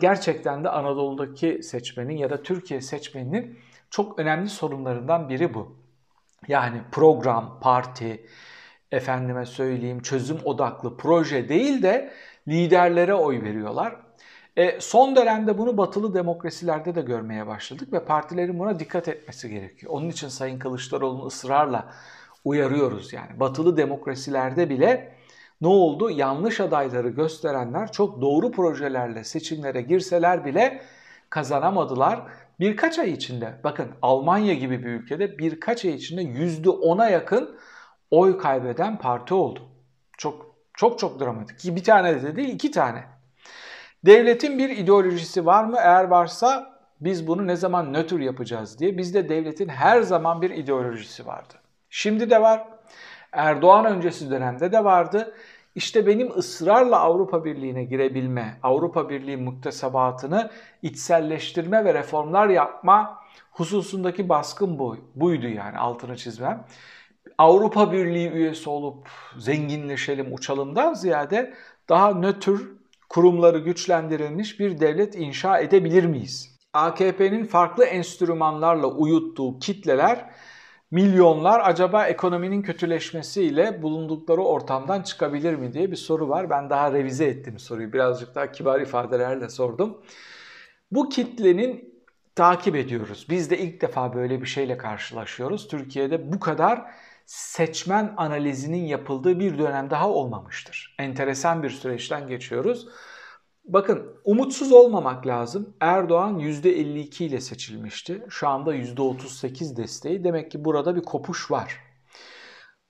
Gerçekten 0.00 0.64
de 0.64 0.68
Anadolu'daki 0.68 1.62
seçmenin 1.62 2.16
ya 2.16 2.30
da 2.30 2.42
Türkiye 2.42 2.80
seçmeninin 2.80 3.58
çok 3.90 4.18
önemli 4.18 4.48
sorunlarından 4.48 5.28
biri 5.28 5.54
bu. 5.54 5.76
Yani 6.48 6.80
program, 6.92 7.60
parti, 7.62 8.26
efendime 8.92 9.46
söyleyeyim 9.46 10.02
çözüm 10.02 10.38
odaklı 10.44 10.96
proje 10.96 11.48
değil 11.48 11.82
de 11.82 12.12
liderlere 12.48 13.14
oy 13.14 13.42
veriyorlar. 13.42 13.96
E, 14.56 14.80
son 14.80 15.16
dönemde 15.16 15.58
bunu 15.58 15.76
batılı 15.76 16.14
demokrasilerde 16.14 16.94
de 16.94 17.00
görmeye 17.00 17.46
başladık 17.46 17.92
ve 17.92 18.04
partilerin 18.04 18.58
buna 18.58 18.78
dikkat 18.78 19.08
etmesi 19.08 19.50
gerekiyor. 19.50 19.92
Onun 19.92 20.08
için 20.08 20.28
Sayın 20.28 20.58
Kılıçdaroğlu'nu 20.58 21.26
ısrarla 21.26 21.94
uyarıyoruz 22.44 23.12
yani. 23.12 23.40
Batılı 23.40 23.76
demokrasilerde 23.76 24.70
bile 24.70 25.14
ne 25.60 25.68
oldu? 25.68 26.10
Yanlış 26.10 26.60
adayları 26.60 27.08
gösterenler 27.08 27.92
çok 27.92 28.20
doğru 28.20 28.50
projelerle 28.52 29.24
seçimlere 29.24 29.82
girseler 29.82 30.44
bile 30.44 30.82
kazanamadılar. 31.30 32.22
Birkaç 32.60 32.98
ay 32.98 33.10
içinde 33.10 33.54
bakın 33.64 33.88
Almanya 34.02 34.54
gibi 34.54 34.84
bir 34.84 34.90
ülkede 34.90 35.38
birkaç 35.38 35.84
ay 35.84 35.94
içinde 35.94 36.22
%10'a 36.22 37.08
yakın 37.08 37.56
oy 38.12 38.38
kaybeden 38.38 38.98
parti 38.98 39.34
oldu. 39.34 39.60
Çok 40.18 40.54
çok 40.74 40.98
çok 40.98 41.20
dramatik. 41.20 41.58
Ki 41.58 41.76
bir 41.76 41.84
tane 41.84 42.22
de 42.22 42.36
değil 42.36 42.48
iki 42.48 42.70
tane. 42.70 43.04
Devletin 44.06 44.58
bir 44.58 44.70
ideolojisi 44.70 45.46
var 45.46 45.64
mı? 45.64 45.76
Eğer 45.78 46.04
varsa 46.04 46.72
biz 47.00 47.26
bunu 47.26 47.46
ne 47.46 47.56
zaman 47.56 47.92
nötr 47.92 48.18
yapacağız 48.20 48.78
diye. 48.78 48.98
Bizde 48.98 49.28
devletin 49.28 49.68
her 49.68 50.02
zaman 50.02 50.42
bir 50.42 50.50
ideolojisi 50.50 51.26
vardı. 51.26 51.54
Şimdi 51.90 52.30
de 52.30 52.42
var. 52.42 52.64
Erdoğan 53.32 53.84
öncesi 53.84 54.30
dönemde 54.30 54.72
de 54.72 54.84
vardı. 54.84 55.34
İşte 55.74 56.06
benim 56.06 56.38
ısrarla 56.38 57.00
Avrupa 57.00 57.44
Birliği'ne 57.44 57.84
girebilme, 57.84 58.58
Avrupa 58.62 59.08
Birliği 59.08 59.36
muktesebatını 59.36 60.50
içselleştirme 60.82 61.84
ve 61.84 61.94
reformlar 61.94 62.48
yapma 62.48 63.18
hususundaki 63.50 64.28
baskın 64.28 64.78
bu, 64.78 64.96
buydu 65.14 65.46
yani 65.46 65.78
altını 65.78 66.16
çizmem. 66.16 66.64
Avrupa 67.42 67.92
Birliği 67.92 68.30
üyesi 68.30 68.70
olup 68.70 69.08
zenginleşelim, 69.38 70.34
uçalımdan 70.34 70.94
ziyade 70.94 71.54
daha 71.88 72.14
nötr 72.14 72.50
kurumları 73.08 73.58
güçlendirilmiş 73.58 74.60
bir 74.60 74.80
devlet 74.80 75.14
inşa 75.14 75.58
edebilir 75.58 76.04
miyiz? 76.04 76.58
AKP'nin 76.72 77.44
farklı 77.44 77.84
enstrümanlarla 77.84 78.86
uyuttuğu 78.86 79.58
kitleler 79.58 80.30
milyonlar 80.90 81.60
acaba 81.64 82.06
ekonominin 82.06 82.62
kötüleşmesiyle 82.62 83.82
bulundukları 83.82 84.40
ortamdan 84.42 85.02
çıkabilir 85.02 85.54
mi 85.54 85.72
diye 85.72 85.90
bir 85.90 85.96
soru 85.96 86.28
var. 86.28 86.50
Ben 86.50 86.70
daha 86.70 86.92
revize 86.92 87.24
ettim 87.24 87.58
soruyu. 87.58 87.92
Birazcık 87.92 88.34
daha 88.34 88.52
kibar 88.52 88.80
ifadelerle 88.80 89.48
sordum. 89.48 90.02
Bu 90.90 91.08
kitlenin 91.08 92.02
takip 92.34 92.76
ediyoruz. 92.76 93.26
Biz 93.30 93.50
de 93.50 93.58
ilk 93.58 93.80
defa 93.80 94.14
böyle 94.14 94.40
bir 94.40 94.46
şeyle 94.46 94.76
karşılaşıyoruz. 94.76 95.68
Türkiye'de 95.68 96.32
bu 96.32 96.40
kadar 96.40 96.82
seçmen 97.32 98.14
analizinin 98.16 98.84
yapıldığı 98.84 99.40
bir 99.40 99.58
dönem 99.58 99.90
daha 99.90 100.10
olmamıştır. 100.10 100.96
Enteresan 100.98 101.62
bir 101.62 101.70
süreçten 101.70 102.28
geçiyoruz. 102.28 102.88
Bakın 103.64 104.16
umutsuz 104.24 104.72
olmamak 104.72 105.26
lazım. 105.26 105.76
Erdoğan 105.80 106.38
%52 106.38 107.24
ile 107.24 107.40
seçilmişti. 107.40 108.26
Şu 108.28 108.48
anda 108.48 108.74
%38 108.74 109.76
desteği. 109.76 110.24
Demek 110.24 110.50
ki 110.50 110.64
burada 110.64 110.96
bir 110.96 111.02
kopuş 111.02 111.50
var. 111.50 111.80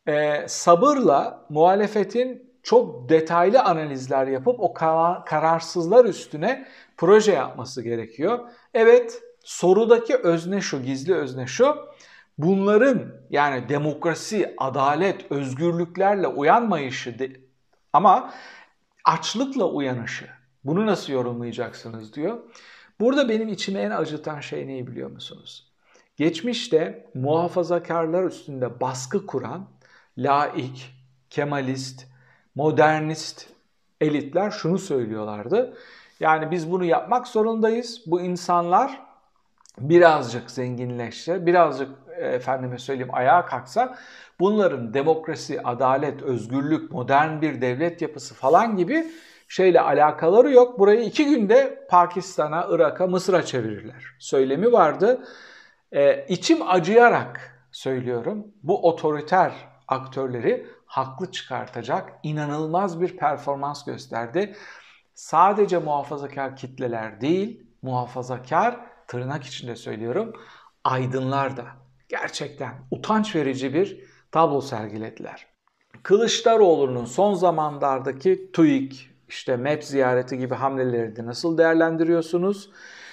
Ee, 0.08 0.44
sabırla 0.48 1.46
muhalefetin 1.48 2.52
çok 2.62 3.08
detaylı 3.08 3.62
analizler 3.62 4.26
yapıp 4.26 4.60
o 4.60 4.74
kararsızlar 5.24 6.04
üstüne 6.04 6.68
proje 6.96 7.32
yapması 7.32 7.82
gerekiyor. 7.82 8.38
Evet 8.74 9.22
sorudaki 9.44 10.16
özne 10.16 10.60
şu, 10.60 10.82
gizli 10.82 11.14
özne 11.14 11.46
şu 11.46 11.76
bunların 12.42 13.12
yani 13.30 13.68
demokrasi, 13.68 14.54
adalet, 14.58 15.32
özgürlüklerle 15.32 16.26
uyanmayışı 16.26 17.18
de, 17.18 17.32
ama 17.92 18.32
açlıkla 19.04 19.64
uyanışı. 19.64 20.28
Bunu 20.64 20.86
nasıl 20.86 21.12
yorumlayacaksınız 21.12 22.14
diyor. 22.14 22.38
Burada 23.00 23.28
benim 23.28 23.48
içime 23.48 23.80
en 23.80 23.90
acıtan 23.90 24.40
şey 24.40 24.66
neyi 24.66 24.86
biliyor 24.86 25.10
musunuz? 25.10 25.72
Geçmişte 26.16 27.10
muhafazakarlar 27.14 28.24
üstünde 28.24 28.80
baskı 28.80 29.26
kuran 29.26 29.68
laik, 30.18 30.94
kemalist, 31.30 32.06
modernist 32.54 33.48
elitler 34.00 34.50
şunu 34.50 34.78
söylüyorlardı. 34.78 35.76
Yani 36.20 36.50
biz 36.50 36.70
bunu 36.70 36.84
yapmak 36.84 37.28
zorundayız. 37.28 38.02
Bu 38.06 38.20
insanlar 38.20 39.02
birazcık 39.78 40.50
zenginleşse, 40.50 41.46
birazcık 41.46 41.88
e, 42.16 42.26
efendime 42.26 42.78
söyleyeyim 42.78 43.14
ayağa 43.14 43.46
kalksa 43.46 43.98
bunların 44.40 44.94
demokrasi, 44.94 45.62
adalet, 45.62 46.22
özgürlük, 46.22 46.90
modern 46.90 47.40
bir 47.40 47.60
devlet 47.60 48.02
yapısı 48.02 48.34
falan 48.34 48.76
gibi 48.76 49.06
şeyle 49.48 49.80
alakaları 49.80 50.52
yok. 50.52 50.78
Burayı 50.78 51.00
iki 51.00 51.24
günde 51.24 51.86
Pakistan'a, 51.90 52.66
Irak'a, 52.70 53.06
Mısır'a 53.06 53.42
çevirirler. 53.44 54.04
Söylemi 54.18 54.72
vardı. 54.72 55.24
Ee, 55.92 56.26
içim 56.28 56.68
acıyarak 56.68 57.66
söylüyorum. 57.72 58.46
Bu 58.62 58.88
otoriter 58.88 59.52
aktörleri 59.88 60.66
haklı 60.86 61.30
çıkartacak 61.30 62.12
inanılmaz 62.22 63.00
bir 63.00 63.16
performans 63.16 63.84
gösterdi. 63.84 64.56
Sadece 65.14 65.78
muhafazakar 65.78 66.56
kitleler 66.56 67.20
değil, 67.20 67.66
muhafazakar 67.82 68.76
tırnak 69.12 69.44
içinde 69.44 69.76
söylüyorum, 69.76 70.32
aydınlar 70.84 71.56
da 71.56 71.64
gerçekten 72.08 72.74
utanç 72.90 73.36
verici 73.36 73.74
bir 73.74 74.04
tablo 74.30 74.60
sergilediler. 74.60 75.46
Kılıçdaroğlu'nun 76.02 77.04
son 77.04 77.34
zamanlardaki 77.34 78.50
TÜİK, 78.52 79.10
işte 79.28 79.56
MEP 79.56 79.84
ziyareti 79.84 80.38
gibi 80.38 80.54
hamleleri 80.54 81.16
de 81.16 81.26
nasıl 81.26 81.58
değerlendiriyorsunuz? 81.58 82.70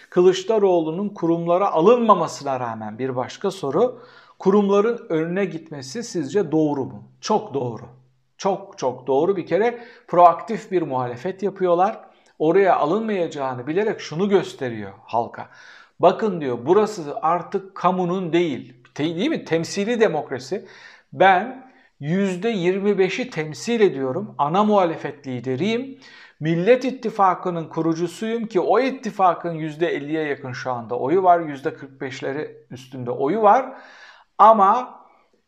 Kılıçdaroğlu'nun 0.10 1.10
kurumlara 1.10 1.72
alınmamasına 1.72 2.60
rağmen 2.60 3.00
bir 3.00 3.16
başka 3.16 3.52
soru, 3.52 4.02
kurumların 4.40 5.06
önüne 5.10 5.46
gitmesi 5.46 6.04
sizce 6.04 6.52
doğru 6.52 6.86
mu? 6.86 7.04
Çok 7.22 7.54
doğru. 7.54 7.84
Çok 8.38 8.78
çok 8.78 9.08
doğru 9.08 9.36
bir 9.36 9.46
kere 9.46 9.84
proaktif 10.08 10.72
bir 10.72 10.82
muhalefet 10.82 11.44
yapıyorlar. 11.44 12.00
Oraya 12.40 12.76
alınmayacağını 12.76 13.68
bilerek 13.68 14.00
şunu 14.00 14.30
gösteriyor 14.30 14.94
halka. 15.06 15.50
Bakın 16.00 16.42
diyor 16.42 16.58
burası 16.66 17.16
artık 17.22 17.76
kamunun 17.76 18.34
değil. 18.34 18.74
Değil 18.98 19.30
mi? 19.30 19.46
Temsili 19.46 20.00
demokrasi. 20.00 20.66
Ben 21.14 21.70
%25'i 22.02 23.30
temsil 23.30 23.82
ediyorum. 23.82 24.36
Ana 24.38 24.64
muhalefet 24.64 25.28
lideriyim 25.28 26.00
Millet 26.40 26.86
İttifakı'nın 26.86 27.70
kurucusuyum 27.70 28.46
ki 28.48 28.60
o 28.60 28.80
ittifakın 28.80 29.56
%50'ye 29.56 30.24
yakın 30.24 30.52
şu 30.52 30.72
anda 30.72 31.00
oyu 31.00 31.24
var. 31.24 31.40
%45'leri 31.40 32.56
üstünde 32.72 33.12
oyu 33.12 33.42
var. 33.42 33.74
Ama 34.38 34.99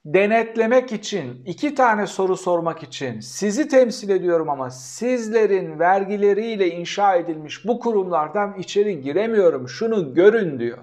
denetlemek 0.05 0.91
için, 0.91 1.43
iki 1.45 1.75
tane 1.75 2.07
soru 2.07 2.37
sormak 2.37 2.83
için 2.83 3.19
sizi 3.19 3.67
temsil 3.67 4.09
ediyorum 4.09 4.49
ama 4.49 4.69
sizlerin 4.69 5.79
vergileriyle 5.79 6.69
inşa 6.69 7.15
edilmiş 7.15 7.67
bu 7.67 7.79
kurumlardan 7.79 8.53
içeri 8.53 9.01
giremiyorum. 9.01 9.69
Şunu 9.69 10.13
görün 10.13 10.59
diyor. 10.59 10.77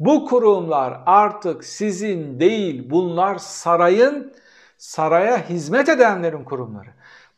Bu 0.00 0.24
kurumlar 0.24 1.00
artık 1.06 1.64
sizin 1.64 2.40
değil, 2.40 2.90
bunlar 2.90 3.38
sarayın, 3.38 4.32
saraya 4.78 5.48
hizmet 5.48 5.88
edenlerin 5.88 6.44
kurumları. 6.44 6.88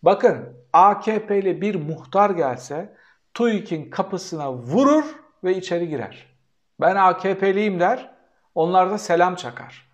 Bakın 0.02 0.37
AKP'li 0.73 1.61
bir 1.61 1.75
muhtar 1.75 2.30
gelse 2.30 2.97
TÜİK'in 3.35 3.90
kapısına 3.90 4.52
vurur 4.52 5.04
ve 5.44 5.56
içeri 5.56 5.88
girer. 5.88 6.26
Ben 6.80 6.97
AKP'liyim 6.97 7.80
der, 7.80 8.11
onlar 8.54 8.90
da 8.90 8.99
selam 8.99 9.35
çakar. 9.35 9.93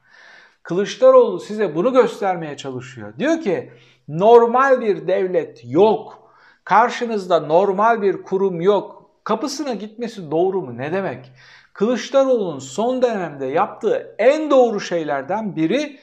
Kılıçdaroğlu 0.62 1.40
size 1.40 1.74
bunu 1.74 1.92
göstermeye 1.92 2.56
çalışıyor. 2.56 3.12
Diyor 3.18 3.40
ki 3.40 3.72
normal 4.08 4.80
bir 4.80 5.06
devlet 5.06 5.60
yok. 5.64 6.32
Karşınızda 6.64 7.40
normal 7.40 8.02
bir 8.02 8.22
kurum 8.22 8.60
yok. 8.60 9.10
Kapısına 9.24 9.74
gitmesi 9.74 10.30
doğru 10.30 10.62
mu? 10.62 10.78
Ne 10.78 10.92
demek? 10.92 11.32
Kılıçdaroğlu'nun 11.72 12.58
son 12.58 13.02
dönemde 13.02 13.46
yaptığı 13.46 14.14
en 14.18 14.50
doğru 14.50 14.80
şeylerden 14.80 15.56
biri 15.56 15.98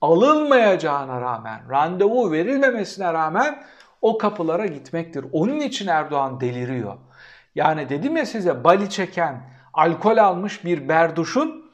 alınmayacağına 0.00 1.20
rağmen, 1.20 1.60
randevu 1.70 2.32
verilmemesine 2.32 3.12
rağmen 3.12 3.62
o 4.02 4.18
kapılara 4.18 4.66
gitmektir. 4.66 5.24
Onun 5.32 5.60
için 5.60 5.86
Erdoğan 5.86 6.40
deliriyor. 6.40 6.96
Yani 7.54 7.88
dedim 7.88 8.16
ya 8.16 8.26
size 8.26 8.64
bali 8.64 8.90
çeken, 8.90 9.50
alkol 9.74 10.16
almış 10.16 10.64
bir 10.64 10.88
berduşun 10.88 11.65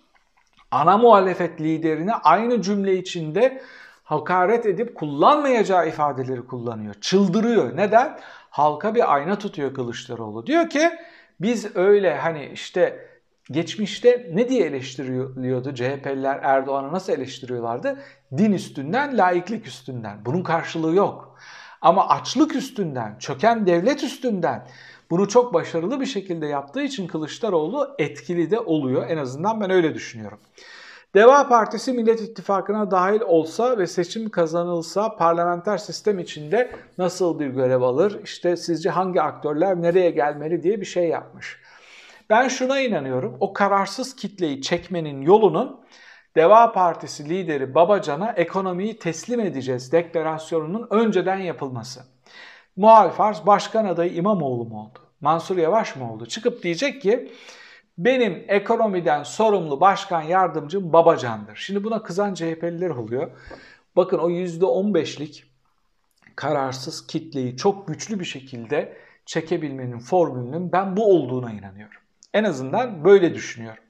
ana 0.72 0.98
muhalefet 0.98 1.60
liderine 1.60 2.14
aynı 2.14 2.62
cümle 2.62 2.98
içinde 2.98 3.62
hakaret 4.04 4.66
edip 4.66 4.94
kullanmayacağı 4.94 5.88
ifadeleri 5.88 6.46
kullanıyor. 6.46 6.94
Çıldırıyor. 7.00 7.76
Neden? 7.76 8.18
Halka 8.50 8.94
bir 8.94 9.14
ayna 9.14 9.38
tutuyor 9.38 9.74
Kılıçdaroğlu. 9.74 10.46
Diyor 10.46 10.68
ki 10.70 10.90
biz 11.40 11.76
öyle 11.76 12.16
hani 12.16 12.50
işte 12.52 13.08
geçmişte 13.50 14.30
ne 14.32 14.48
diye 14.48 14.66
eleştiriliyordu 14.66 15.74
CHP'liler 15.74 16.40
Erdoğan'ı 16.42 16.92
nasıl 16.92 17.12
eleştiriyorlardı? 17.12 17.98
Din 18.38 18.52
üstünden, 18.52 19.18
laiklik 19.18 19.66
üstünden. 19.66 20.24
Bunun 20.24 20.42
karşılığı 20.42 20.94
yok. 20.94 21.36
Ama 21.80 22.08
açlık 22.08 22.56
üstünden, 22.56 23.18
çöken 23.18 23.66
devlet 23.66 24.04
üstünden 24.04 24.66
bunu 25.12 25.28
çok 25.28 25.54
başarılı 25.54 26.00
bir 26.00 26.06
şekilde 26.06 26.46
yaptığı 26.46 26.82
için 26.82 27.06
Kılıçdaroğlu 27.06 27.94
etkili 27.98 28.50
de 28.50 28.60
oluyor. 28.60 29.06
En 29.08 29.16
azından 29.16 29.60
ben 29.60 29.70
öyle 29.70 29.94
düşünüyorum. 29.94 30.38
Deva 31.14 31.48
Partisi 31.48 31.92
Millet 31.92 32.20
İttifakı'na 32.20 32.90
dahil 32.90 33.20
olsa 33.20 33.78
ve 33.78 33.86
seçim 33.86 34.30
kazanılsa 34.30 35.16
parlamenter 35.16 35.78
sistem 35.78 36.18
içinde 36.18 36.70
nasıl 36.98 37.40
bir 37.40 37.46
görev 37.46 37.82
alır? 37.82 38.20
İşte 38.24 38.56
sizce 38.56 38.90
hangi 38.90 39.22
aktörler 39.22 39.82
nereye 39.82 40.10
gelmeli 40.10 40.62
diye 40.62 40.80
bir 40.80 40.86
şey 40.86 41.08
yapmış. 41.08 41.58
Ben 42.30 42.48
şuna 42.48 42.80
inanıyorum. 42.80 43.36
O 43.40 43.52
kararsız 43.52 44.16
kitleyi 44.16 44.62
çekmenin 44.62 45.22
yolunun 45.22 45.80
Deva 46.36 46.72
Partisi 46.72 47.28
lideri 47.28 47.74
Babacan'a 47.74 48.32
ekonomiyi 48.32 48.98
teslim 48.98 49.40
edeceğiz 49.40 49.92
deklarasyonunun 49.92 50.86
önceden 50.90 51.38
yapılması. 51.38 52.12
Muhalif 52.76 53.20
arz 53.20 53.46
başkan 53.46 53.84
adayı 53.84 54.12
İmamoğlu 54.14 54.64
mu 54.64 54.80
oldu? 54.80 55.01
Mansur 55.22 55.56
Yavaş 55.56 55.96
mı 55.96 56.12
oldu? 56.12 56.26
Çıkıp 56.26 56.62
diyecek 56.62 57.02
ki 57.02 57.32
benim 57.98 58.44
ekonomiden 58.48 59.22
sorumlu 59.22 59.80
başkan 59.80 60.22
yardımcım 60.22 60.92
Babacan'dır. 60.92 61.56
Şimdi 61.56 61.84
buna 61.84 62.02
kızan 62.02 62.34
CHP'liler 62.34 62.90
oluyor. 62.90 63.30
Bakın 63.96 64.18
o 64.18 64.30
%15'lik 64.30 65.44
kararsız 66.36 67.06
kitleyi 67.06 67.56
çok 67.56 67.88
güçlü 67.88 68.20
bir 68.20 68.24
şekilde 68.24 68.96
çekebilmenin 69.26 69.98
formülünün 69.98 70.72
ben 70.72 70.96
bu 70.96 71.16
olduğuna 71.16 71.52
inanıyorum. 71.52 72.00
En 72.34 72.44
azından 72.44 73.04
böyle 73.04 73.34
düşünüyorum. 73.34 73.82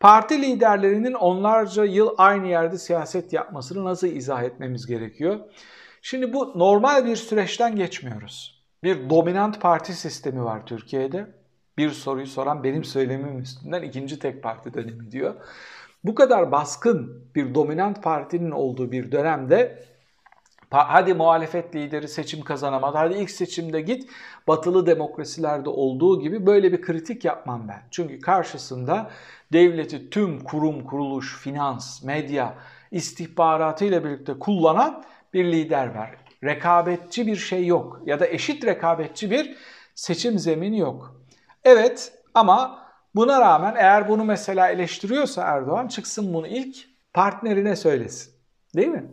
Parti 0.00 0.42
liderlerinin 0.42 1.12
onlarca 1.12 1.84
yıl 1.84 2.14
aynı 2.18 2.48
yerde 2.48 2.78
siyaset 2.78 3.32
yapmasını 3.32 3.84
nasıl 3.84 4.06
izah 4.06 4.42
etmemiz 4.42 4.86
gerekiyor? 4.86 5.40
Şimdi 6.02 6.32
bu 6.32 6.58
normal 6.58 7.06
bir 7.06 7.16
süreçten 7.16 7.76
geçmiyoruz. 7.76 8.61
Bir 8.82 9.10
dominant 9.10 9.60
parti 9.60 9.94
sistemi 9.94 10.44
var 10.44 10.66
Türkiye'de. 10.66 11.26
Bir 11.78 11.90
soruyu 11.90 12.26
soran 12.26 12.64
benim 12.64 12.84
söylemim 12.84 13.38
üstünden 13.38 13.82
ikinci 13.82 14.18
tek 14.18 14.42
parti 14.42 14.74
dönemi 14.74 15.10
diyor. 15.10 15.34
Bu 16.04 16.14
kadar 16.14 16.52
baskın 16.52 17.24
bir 17.34 17.54
dominant 17.54 18.02
partinin 18.02 18.50
olduğu 18.50 18.92
bir 18.92 19.12
dönemde 19.12 19.84
hadi 20.70 21.14
muhalefet 21.14 21.74
lideri 21.74 22.08
seçim 22.08 22.44
kazanamadı, 22.44 22.96
hadi 22.96 23.14
ilk 23.14 23.30
seçimde 23.30 23.80
git 23.80 24.10
batılı 24.48 24.86
demokrasilerde 24.86 25.68
olduğu 25.70 26.20
gibi 26.20 26.46
böyle 26.46 26.72
bir 26.72 26.82
kritik 26.82 27.24
yapmam 27.24 27.68
ben. 27.68 27.82
Çünkü 27.90 28.20
karşısında 28.20 29.10
devleti 29.52 30.10
tüm 30.10 30.40
kurum, 30.40 30.84
kuruluş, 30.84 31.38
finans, 31.38 32.02
medya, 32.02 32.54
istihbaratıyla 32.90 34.04
birlikte 34.04 34.38
kullanan 34.38 35.04
bir 35.34 35.44
lider 35.44 35.94
var. 35.94 36.10
Rekabetçi 36.44 37.26
bir 37.26 37.36
şey 37.36 37.66
yok 37.66 38.00
ya 38.06 38.20
da 38.20 38.26
eşit 38.26 38.64
rekabetçi 38.64 39.30
bir 39.30 39.56
seçim 39.94 40.38
zemini 40.38 40.78
yok. 40.78 41.22
Evet 41.64 42.12
ama 42.34 42.78
buna 43.14 43.40
rağmen 43.40 43.74
eğer 43.76 44.08
bunu 44.08 44.24
mesela 44.24 44.68
eleştiriyorsa 44.68 45.42
Erdoğan 45.42 45.88
çıksın 45.88 46.34
bunu 46.34 46.46
ilk 46.46 46.76
partnerine 47.14 47.76
söylesin. 47.76 48.32
Değil 48.76 48.88
mi? 48.88 49.04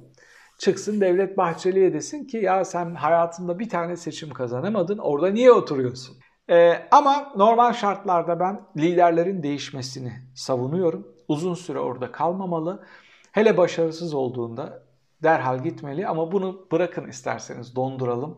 Çıksın 0.59 1.01
Devlet 1.01 1.37
Bahçeli'ye 1.37 1.93
desin 1.93 2.25
ki 2.25 2.37
ya 2.37 2.65
sen 2.65 2.95
hayatında 2.95 3.59
bir 3.59 3.69
tane 3.69 3.95
seçim 3.95 4.29
kazanamadın 4.29 4.97
orada 4.97 5.29
niye 5.29 5.51
oturuyorsun? 5.51 6.17
Ee, 6.49 6.87
ama 6.91 7.33
normal 7.37 7.73
şartlarda 7.73 8.39
ben 8.39 8.61
liderlerin 8.77 9.43
değişmesini 9.43 10.13
savunuyorum. 10.35 11.07
Uzun 11.27 11.53
süre 11.53 11.79
orada 11.79 12.11
kalmamalı. 12.11 12.83
Hele 13.31 13.57
başarısız 13.57 14.13
olduğunda 14.13 14.83
derhal 15.23 15.63
gitmeli 15.63 16.07
ama 16.07 16.31
bunu 16.31 16.67
bırakın 16.71 17.07
isterseniz 17.07 17.75
donduralım. 17.75 18.37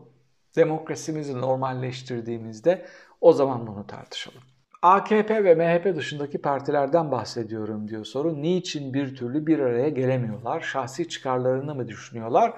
Demokrasimizi 0.56 1.40
normalleştirdiğimizde 1.40 2.86
o 3.20 3.32
zaman 3.32 3.66
bunu 3.66 3.86
tartışalım. 3.86 4.40
AKP 4.82 5.44
ve 5.44 5.54
MHP 5.54 5.96
dışındaki 5.96 6.38
partilerden 6.42 7.10
bahsediyorum 7.10 7.88
diyor 7.88 8.04
soru. 8.04 8.42
Niçin 8.42 8.94
bir 8.94 9.16
türlü 9.16 9.46
bir 9.46 9.58
araya 9.58 9.88
gelemiyorlar? 9.88 10.60
Şahsi 10.60 11.08
çıkarlarını 11.08 11.74
mı 11.74 11.88
düşünüyorlar? 11.88 12.52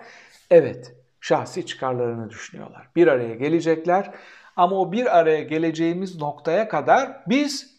Evet, 0.50 0.96
şahsi 1.20 1.66
çıkarlarını 1.66 2.30
düşünüyorlar. 2.30 2.88
Bir 2.96 3.06
araya 3.06 3.34
gelecekler 3.34 4.14
ama 4.56 4.76
o 4.76 4.92
bir 4.92 5.18
araya 5.18 5.42
geleceğimiz 5.42 6.20
noktaya 6.20 6.68
kadar 6.68 7.22
biz 7.26 7.74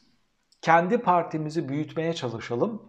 kendi 0.62 0.98
partimizi 0.98 1.70
büyütmeye 1.70 2.14
çalışalım. 2.14 2.82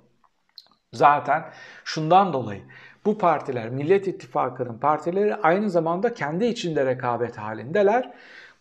Zaten 0.93 1.45
şundan 1.85 2.33
dolayı 2.33 2.63
bu 3.07 3.19
partiler 3.19 3.71
Millet 3.71 4.09
İttifakı'nın 4.09 4.79
partileri 4.79 5.35
aynı 5.35 5.71
zamanda 5.71 6.15
kendi 6.15 6.45
içinde 6.45 6.87
rekabet 6.87 7.37
halindeler. 7.39 8.15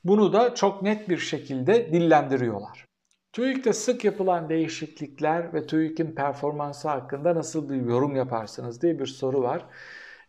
Bunu 0.04 0.34
da 0.34 0.56
çok 0.56 0.82
net 0.82 1.10
bir 1.10 1.18
şekilde 1.18 1.94
dillendiriyorlar. 1.94 2.86
TÜİK'te 3.34 3.74
sık 3.74 4.06
yapılan 4.06 4.50
değişiklikler 4.50 5.54
ve 5.54 5.68
TÜİK'in 5.68 6.16
performansı 6.16 6.90
hakkında 6.90 7.36
nasıl 7.36 7.70
bir 7.70 7.76
yorum 7.76 8.16
yaparsınız 8.16 8.82
diye 8.82 9.00
bir 9.00 9.06
soru 9.06 9.42
var. 9.42 9.66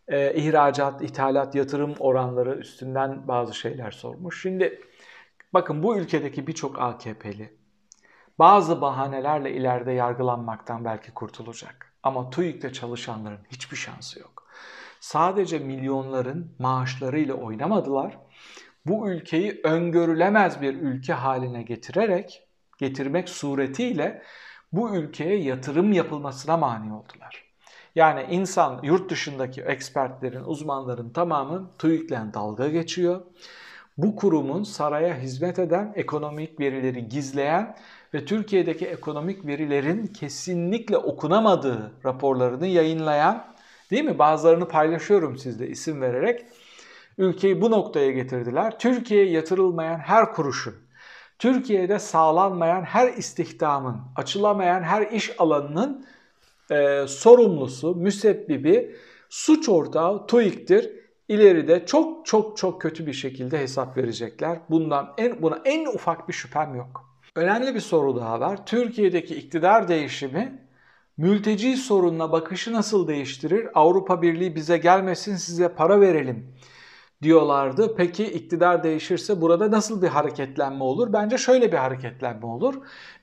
Ee, 0.07 0.33
ihracat, 0.33 1.01
ithalat, 1.01 1.55
yatırım 1.55 1.95
oranları 1.99 2.55
üstünden 2.59 3.27
bazı 3.27 3.53
şeyler 3.53 3.91
sormuş. 3.91 4.41
Şimdi 4.41 4.81
bakın 5.53 5.83
bu 5.83 5.97
ülkedeki 5.97 6.47
birçok 6.47 6.79
AKP'li 6.81 7.57
bazı 8.39 8.81
bahanelerle 8.81 9.51
ileride 9.51 9.91
yargılanmaktan 9.91 10.85
belki 10.85 11.13
kurtulacak. 11.13 11.86
Ama 12.07 12.29
TÜİK'te 12.29 12.73
çalışanların 12.73 13.39
hiçbir 13.51 13.77
şansı 13.77 14.19
yok. 14.19 14.47
Sadece 14.99 15.59
milyonların 15.59 16.55
maaşlarıyla 16.59 17.33
oynamadılar. 17.33 18.17
Bu 18.85 19.09
ülkeyi 19.09 19.61
öngörülemez 19.63 20.61
bir 20.61 20.73
ülke 20.73 21.13
haline 21.13 21.63
getirerek, 21.63 22.47
getirmek 22.77 23.29
suretiyle 23.29 24.23
bu 24.71 24.95
ülkeye 24.95 25.37
yatırım 25.37 25.93
yapılmasına 25.93 26.57
mani 26.57 26.93
oldular. 26.93 27.43
Yani 27.95 28.25
insan 28.29 28.79
yurt 28.83 29.09
dışındaki 29.09 29.61
ekspertlerin, 29.61 30.43
uzmanların 30.43 31.09
tamamı 31.09 31.71
TÜİK'le 31.79 32.33
dalga 32.33 32.67
geçiyor. 32.67 33.21
Bu 33.97 34.15
kurumun 34.15 34.63
saraya 34.63 35.17
hizmet 35.17 35.59
eden, 35.59 35.93
ekonomik 35.95 36.59
verileri 36.59 37.07
gizleyen 37.09 37.75
ve 38.13 38.25
Türkiye'deki 38.25 38.85
ekonomik 38.85 39.47
verilerin 39.47 40.07
kesinlikle 40.07 40.97
okunamadığı 40.97 41.91
raporlarını 42.05 42.67
yayınlayan, 42.67 43.45
değil 43.91 44.03
mi? 44.03 44.19
Bazılarını 44.19 44.67
paylaşıyorum 44.67 45.37
sizle 45.37 45.67
isim 45.67 46.01
vererek. 46.01 46.45
ülkeyi 47.17 47.61
bu 47.61 47.71
noktaya 47.71 48.11
getirdiler. 48.11 48.79
Türkiye'ye 48.79 49.31
yatırılmayan 49.31 49.99
her 49.99 50.33
kuruşun, 50.33 50.75
Türkiye'de 51.39 51.99
sağlanmayan 51.99 52.81
her 52.83 53.13
istihdamın, 53.13 54.01
açılamayan 54.15 54.83
her 54.83 55.11
iş 55.11 55.31
alanının 55.39 56.05
e, 56.71 57.07
sorumlusu, 57.07 57.95
müsebbibi, 57.95 58.95
suç 59.29 59.69
ortağı 59.69 60.27
TÜİK'tir. 60.27 60.91
İleride 61.27 61.85
çok 61.85 62.25
çok 62.25 62.57
çok 62.57 62.81
kötü 62.81 63.07
bir 63.07 63.13
şekilde 63.13 63.59
hesap 63.59 63.97
verecekler. 63.97 64.59
Bundan 64.69 65.13
en 65.17 65.41
buna 65.41 65.61
en 65.65 65.85
ufak 65.85 66.27
bir 66.27 66.33
şüphem 66.33 66.75
yok. 66.75 67.06
Önemli 67.37 67.75
bir 67.75 67.79
soru 67.79 68.15
daha 68.15 68.39
var. 68.39 68.65
Türkiye'deki 68.65 69.35
iktidar 69.35 69.87
değişimi 69.87 70.61
mülteci 71.17 71.77
sorununa 71.77 72.31
bakışı 72.31 72.73
nasıl 72.73 73.07
değiştirir? 73.07 73.67
Avrupa 73.73 74.21
Birliği 74.21 74.55
bize 74.55 74.77
gelmesin 74.77 75.35
size 75.35 75.69
para 75.69 76.01
verelim 76.01 76.55
diyorlardı. 77.21 77.95
Peki 77.95 78.25
iktidar 78.25 78.83
değişirse 78.83 79.41
burada 79.41 79.71
nasıl 79.71 80.01
bir 80.01 80.07
hareketlenme 80.07 80.83
olur? 80.83 81.13
Bence 81.13 81.37
şöyle 81.37 81.71
bir 81.71 81.77
hareketlenme 81.77 82.45
olur. 82.45 82.75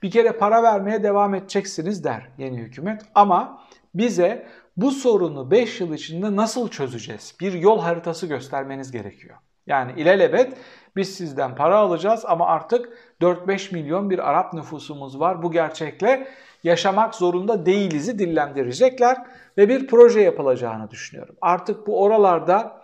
Bir 0.03 0.11
kere 0.11 0.31
para 0.31 0.63
vermeye 0.63 1.03
devam 1.03 1.35
edeceksiniz 1.35 2.03
der 2.03 2.29
yeni 2.37 2.57
hükümet 2.57 3.01
ama 3.15 3.61
bize 3.95 4.47
bu 4.77 4.91
sorunu 4.91 5.51
5 5.51 5.81
yıl 5.81 5.93
içinde 5.93 6.35
nasıl 6.35 6.69
çözeceğiz? 6.69 7.35
Bir 7.41 7.53
yol 7.53 7.79
haritası 7.79 8.27
göstermeniz 8.27 8.91
gerekiyor. 8.91 9.37
Yani 9.67 10.01
ilelebet 10.01 10.57
biz 10.95 11.15
sizden 11.15 11.55
para 11.55 11.77
alacağız 11.77 12.25
ama 12.27 12.47
artık 12.47 12.89
4-5 13.21 13.73
milyon 13.73 14.09
bir 14.09 14.29
Arap 14.29 14.53
nüfusumuz 14.53 15.19
var. 15.19 15.43
Bu 15.43 15.51
gerçekle 15.51 16.27
yaşamak 16.63 17.15
zorunda 17.15 17.65
değiliz'i 17.65 18.19
dillendirecekler 18.19 19.17
ve 19.57 19.69
bir 19.69 19.87
proje 19.87 20.21
yapılacağını 20.21 20.91
düşünüyorum. 20.91 21.35
Artık 21.41 21.87
bu 21.87 22.03
oralarda 22.03 22.81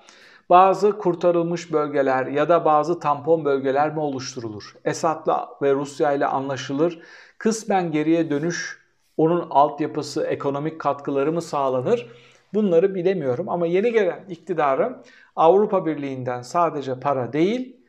bazı 0.49 0.97
kurtarılmış 0.97 1.73
bölgeler 1.73 2.25
ya 2.25 2.49
da 2.49 2.65
bazı 2.65 2.99
tampon 2.99 3.45
bölgeler 3.45 3.93
mi 3.93 3.99
oluşturulur? 3.99 4.75
Esad'la 4.85 5.49
ve 5.61 5.73
Rusya 5.73 6.11
ile 6.11 6.25
anlaşılır. 6.25 6.99
Kısmen 7.37 7.91
geriye 7.91 8.29
dönüş, 8.29 8.81
onun 9.17 9.47
altyapısı, 9.49 10.23
ekonomik 10.23 10.81
katkıları 10.81 11.31
mı 11.31 11.41
sağlanır? 11.41 12.07
Bunları 12.53 12.95
bilemiyorum 12.95 13.49
ama 13.49 13.67
yeni 13.67 13.91
gelen 13.91 14.25
iktidarın 14.29 14.97
Avrupa 15.35 15.85
Birliği'nden 15.85 16.41
sadece 16.41 16.99
para 16.99 17.33
değil, 17.33 17.80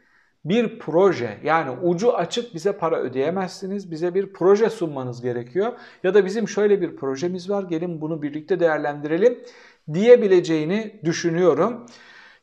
bir 0.44 0.78
proje 0.78 1.38
yani 1.44 1.70
ucu 1.70 2.16
açık 2.16 2.54
bize 2.54 2.72
para 2.72 3.00
ödeyemezsiniz. 3.00 3.90
Bize 3.90 4.14
bir 4.14 4.32
proje 4.32 4.70
sunmanız 4.70 5.22
gerekiyor. 5.22 5.72
Ya 6.02 6.14
da 6.14 6.24
bizim 6.24 6.48
şöyle 6.48 6.80
bir 6.80 6.96
projemiz 6.96 7.50
var 7.50 7.62
gelin 7.62 8.00
bunu 8.00 8.22
birlikte 8.22 8.60
değerlendirelim 8.60 9.38
diyebileceğini 9.92 11.00
düşünüyorum. 11.04 11.86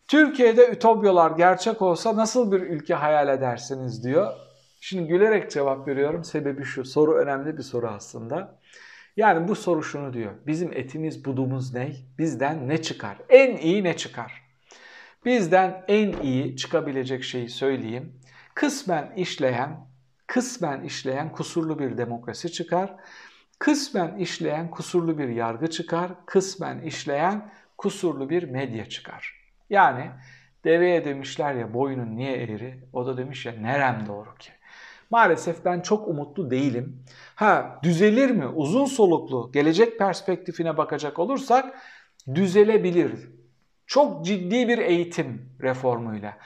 Türkiye'de 0.08 0.70
ütopyalar 0.70 1.32
gerçek 1.32 1.82
olsa 1.82 2.16
nasıl 2.16 2.52
bir 2.52 2.62
ülke 2.62 2.94
hayal 2.94 3.30
edersiniz 3.30 4.04
diyor. 4.04 4.34
Şimdi 4.82 5.08
gülerek 5.08 5.52
cevap 5.52 5.88
veriyorum. 5.88 6.24
Sebebi 6.24 6.64
şu. 6.64 6.86
Soru 6.86 7.16
önemli 7.16 7.58
bir 7.58 7.64
soru 7.64 7.88
aslında. 7.88 8.60
Yani 9.18 9.48
bu 9.48 9.56
soru 9.56 9.84
şunu 9.84 10.14
diyor. 10.14 10.32
Bizim 10.48 10.74
etimiz 10.74 11.26
budumuz 11.26 11.74
ne? 11.74 11.92
Bizden 12.18 12.70
ne 12.70 12.82
çıkar? 12.82 13.18
En 13.30 13.58
iyi 13.58 13.84
ne 13.84 13.98
çıkar? 13.98 14.49
Bizden 15.26 15.84
en 15.88 16.12
iyi 16.22 16.56
çıkabilecek 16.56 17.24
şeyi 17.24 17.50
söyleyeyim. 17.50 18.14
Kısmen 18.54 19.14
işleyen, 19.16 19.88
kısmen 20.28 20.84
işleyen 20.84 21.32
kusurlu 21.32 21.80
bir 21.80 21.98
demokrasi 21.98 22.52
çıkar. 22.52 22.96
Kısmen 23.60 24.16
işleyen 24.18 24.72
kusurlu 24.72 25.18
bir 25.18 25.30
yargı 25.30 25.68
çıkar. 25.68 26.12
Kısmen 26.26 26.82
işleyen 26.82 27.52
kusurlu 27.78 28.30
bir 28.30 28.44
medya 28.44 28.90
çıkar. 28.90 29.36
Yani 29.70 30.12
deveye 30.64 31.06
demişler 31.06 31.54
ya 31.54 31.74
boynun 31.74 32.16
niye 32.16 32.38
eğri? 32.38 32.84
O 32.94 33.06
da 33.06 33.18
demiş 33.18 33.46
ya 33.46 33.54
nerem 33.54 34.04
doğru 34.08 34.36
ki? 34.36 34.52
Maalesef 35.10 35.66
ben 35.66 35.82
çok 35.82 36.08
umutlu 36.08 36.52
değilim. 36.52 37.04
Ha 37.36 37.80
düzelir 37.84 38.30
mi? 38.30 38.48
Uzun 38.48 38.86
soluklu 38.86 39.52
gelecek 39.52 40.00
perspektifine 40.00 40.78
bakacak 40.78 41.20
olursak 41.20 41.78
düzelebilir. 42.36 43.39
Çok 43.90 44.26
ciddi 44.26 44.68
bir 44.68 44.78
eğitim 44.78 45.52
reformuyla, 45.62 46.38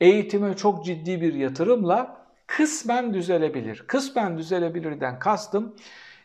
eğitime 0.00 0.56
çok 0.56 0.84
ciddi 0.84 1.20
bir 1.20 1.34
yatırımla 1.34 2.26
kısmen 2.46 3.14
düzelebilir. 3.14 3.84
Kısmen 3.86 4.38
düzelebilirden 4.38 5.18
kastım 5.18 5.76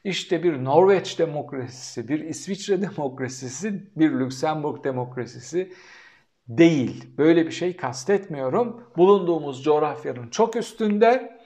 işte 0.04 0.44
bir 0.44 0.64
Norveç 0.64 1.20
demokrasisi, 1.20 2.08
bir 2.08 2.20
İsviçre 2.20 2.82
demokrasisi, 2.96 3.90
bir 3.96 4.12
Lüksemburg 4.12 4.84
demokrasisi 4.84 5.74
değil. 6.48 7.18
Böyle 7.18 7.46
bir 7.46 7.52
şey 7.52 7.78
kastetmiyorum. 7.78 8.84
Bulunduğumuz 8.98 9.64
coğrafyanın 9.64 10.30
çok 10.30 10.56
üstünde 10.56 11.40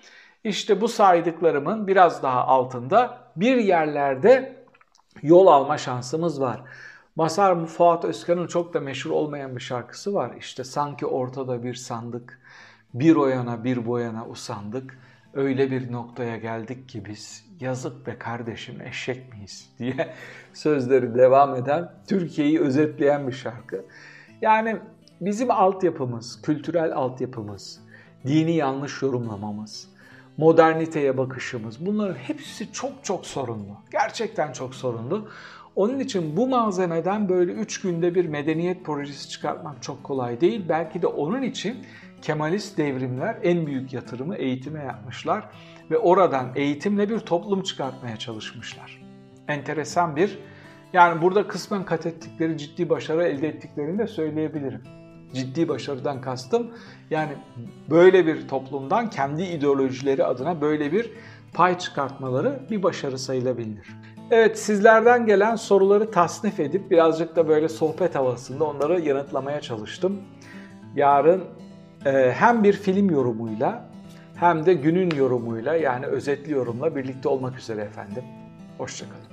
işte 0.44 0.82
bu 0.82 0.88
saydıklarımın 0.88 1.88
biraz 1.88 2.24
daha 2.24 2.46
altında 2.46 3.32
bir 3.36 3.58
yerlerde 3.58 4.66
yol 5.22 5.48
alma 5.48 5.78
şansımız 5.78 6.42
var. 6.42 6.64
Masar 7.20 7.66
Fuat 7.66 8.06
Özkan'ın 8.06 8.48
çok 8.48 8.74
da 8.74 8.80
meşhur 8.80 9.12
olmayan 9.12 9.56
bir 9.56 9.62
şarkısı 9.62 10.14
var. 10.14 10.32
İşte 10.40 10.64
sanki 10.64 11.06
ortada 11.06 11.64
bir 11.64 11.74
sandık, 11.74 12.40
bir 12.94 13.16
o 13.16 13.64
bir 13.64 13.86
bu 13.86 14.00
yana 14.00 14.28
usandık. 14.28 15.00
Öyle 15.34 15.72
bir 15.72 15.92
noktaya 15.92 16.38
geldik 16.38 16.90
ki 16.90 17.06
biz 17.06 17.46
yazık 17.60 18.08
be 18.08 18.18
kardeşim 18.18 18.82
eşek 18.82 19.34
miyiz 19.34 19.70
diye 19.80 20.14
sözleri 20.54 21.16
devam 21.16 21.56
eden 21.56 21.92
Türkiye'yi 22.08 22.60
özetleyen 22.60 23.28
bir 23.28 23.34
şarkı. 23.34 23.86
Yani 24.42 24.78
bizim 25.22 25.52
altyapımız, 25.52 26.42
kültürel 26.42 26.96
altyapımız, 26.96 27.82
dini 28.26 28.56
yanlış 28.56 29.02
yorumlamamız, 29.02 29.90
moderniteye 30.38 31.18
bakışımız 31.18 31.86
bunların 31.86 32.16
hepsi 32.16 32.72
çok 32.72 32.92
çok 33.04 33.26
sorunlu. 33.26 33.78
Gerçekten 33.92 34.52
çok 34.52 34.76
sorunlu. 34.76 35.30
Onun 35.80 36.00
için 36.00 36.38
bu 36.38 36.48
malzemeden 36.48 37.30
böyle 37.30 37.52
3 37.52 37.82
günde 37.82 38.16
bir 38.16 38.26
medeniyet 38.26 38.86
projesi 38.86 39.30
çıkartmak 39.30 39.84
çok 39.84 40.04
kolay 40.04 40.42
değil. 40.42 40.66
Belki 40.70 41.02
de 41.02 41.08
onun 41.08 41.42
için 41.42 41.78
Kemalist 42.22 42.78
devrimler 42.78 43.38
en 43.44 43.68
büyük 43.68 43.94
yatırımı 43.94 44.36
eğitime 44.36 44.84
yapmışlar 44.84 45.50
ve 45.92 45.98
oradan 45.98 46.52
eğitimle 46.56 47.10
bir 47.10 47.20
toplum 47.20 47.64
çıkartmaya 47.64 48.18
çalışmışlar. 48.18 49.02
Enteresan 49.48 50.16
bir 50.16 50.40
yani 50.94 51.22
burada 51.22 51.48
kısmen 51.48 51.86
kat 51.86 52.06
ettikleri 52.06 52.58
ciddi 52.58 52.90
başarı 52.90 53.24
elde 53.24 53.48
ettiklerini 53.48 54.00
de 54.00 54.08
söyleyebilirim. 54.08 54.84
Ciddi 55.34 55.68
başarıdan 55.68 56.22
kastım 56.22 56.72
yani 57.10 57.32
böyle 57.90 58.26
bir 58.26 58.48
toplumdan 58.48 59.10
kendi 59.10 59.44
ideolojileri 59.44 60.26
adına 60.26 60.62
böyle 60.62 60.92
bir 60.92 61.12
pay 61.54 61.78
çıkartmaları 61.78 62.60
bir 62.72 62.84
başarı 62.84 63.18
sayılabilir. 63.18 63.88
Evet 64.32 64.60
sizlerden 64.60 65.26
gelen 65.26 65.56
soruları 65.56 66.12
tasnif 66.12 66.60
edip 66.60 66.92
birazcık 66.92 67.36
da 67.36 67.48
böyle 67.48 67.70
sohbet 67.70 68.16
havasında 68.16 68.64
onları 68.64 69.02
yanıtlamaya 69.02 69.62
çalıştım. 69.62 70.22
Yarın 70.96 71.44
e, 72.06 72.32
hem 72.36 72.64
bir 72.64 72.74
film 72.74 73.10
yorumuyla 73.10 73.90
hem 74.36 74.66
de 74.66 74.74
günün 74.74 75.12
yorumuyla 75.12 75.76
yani 75.76 76.06
özetli 76.06 76.52
yorumla 76.52 76.96
birlikte 76.96 77.30
olmak 77.30 77.58
üzere 77.58 77.82
efendim. 77.82 78.24
Hoşçakalın. 78.78 79.29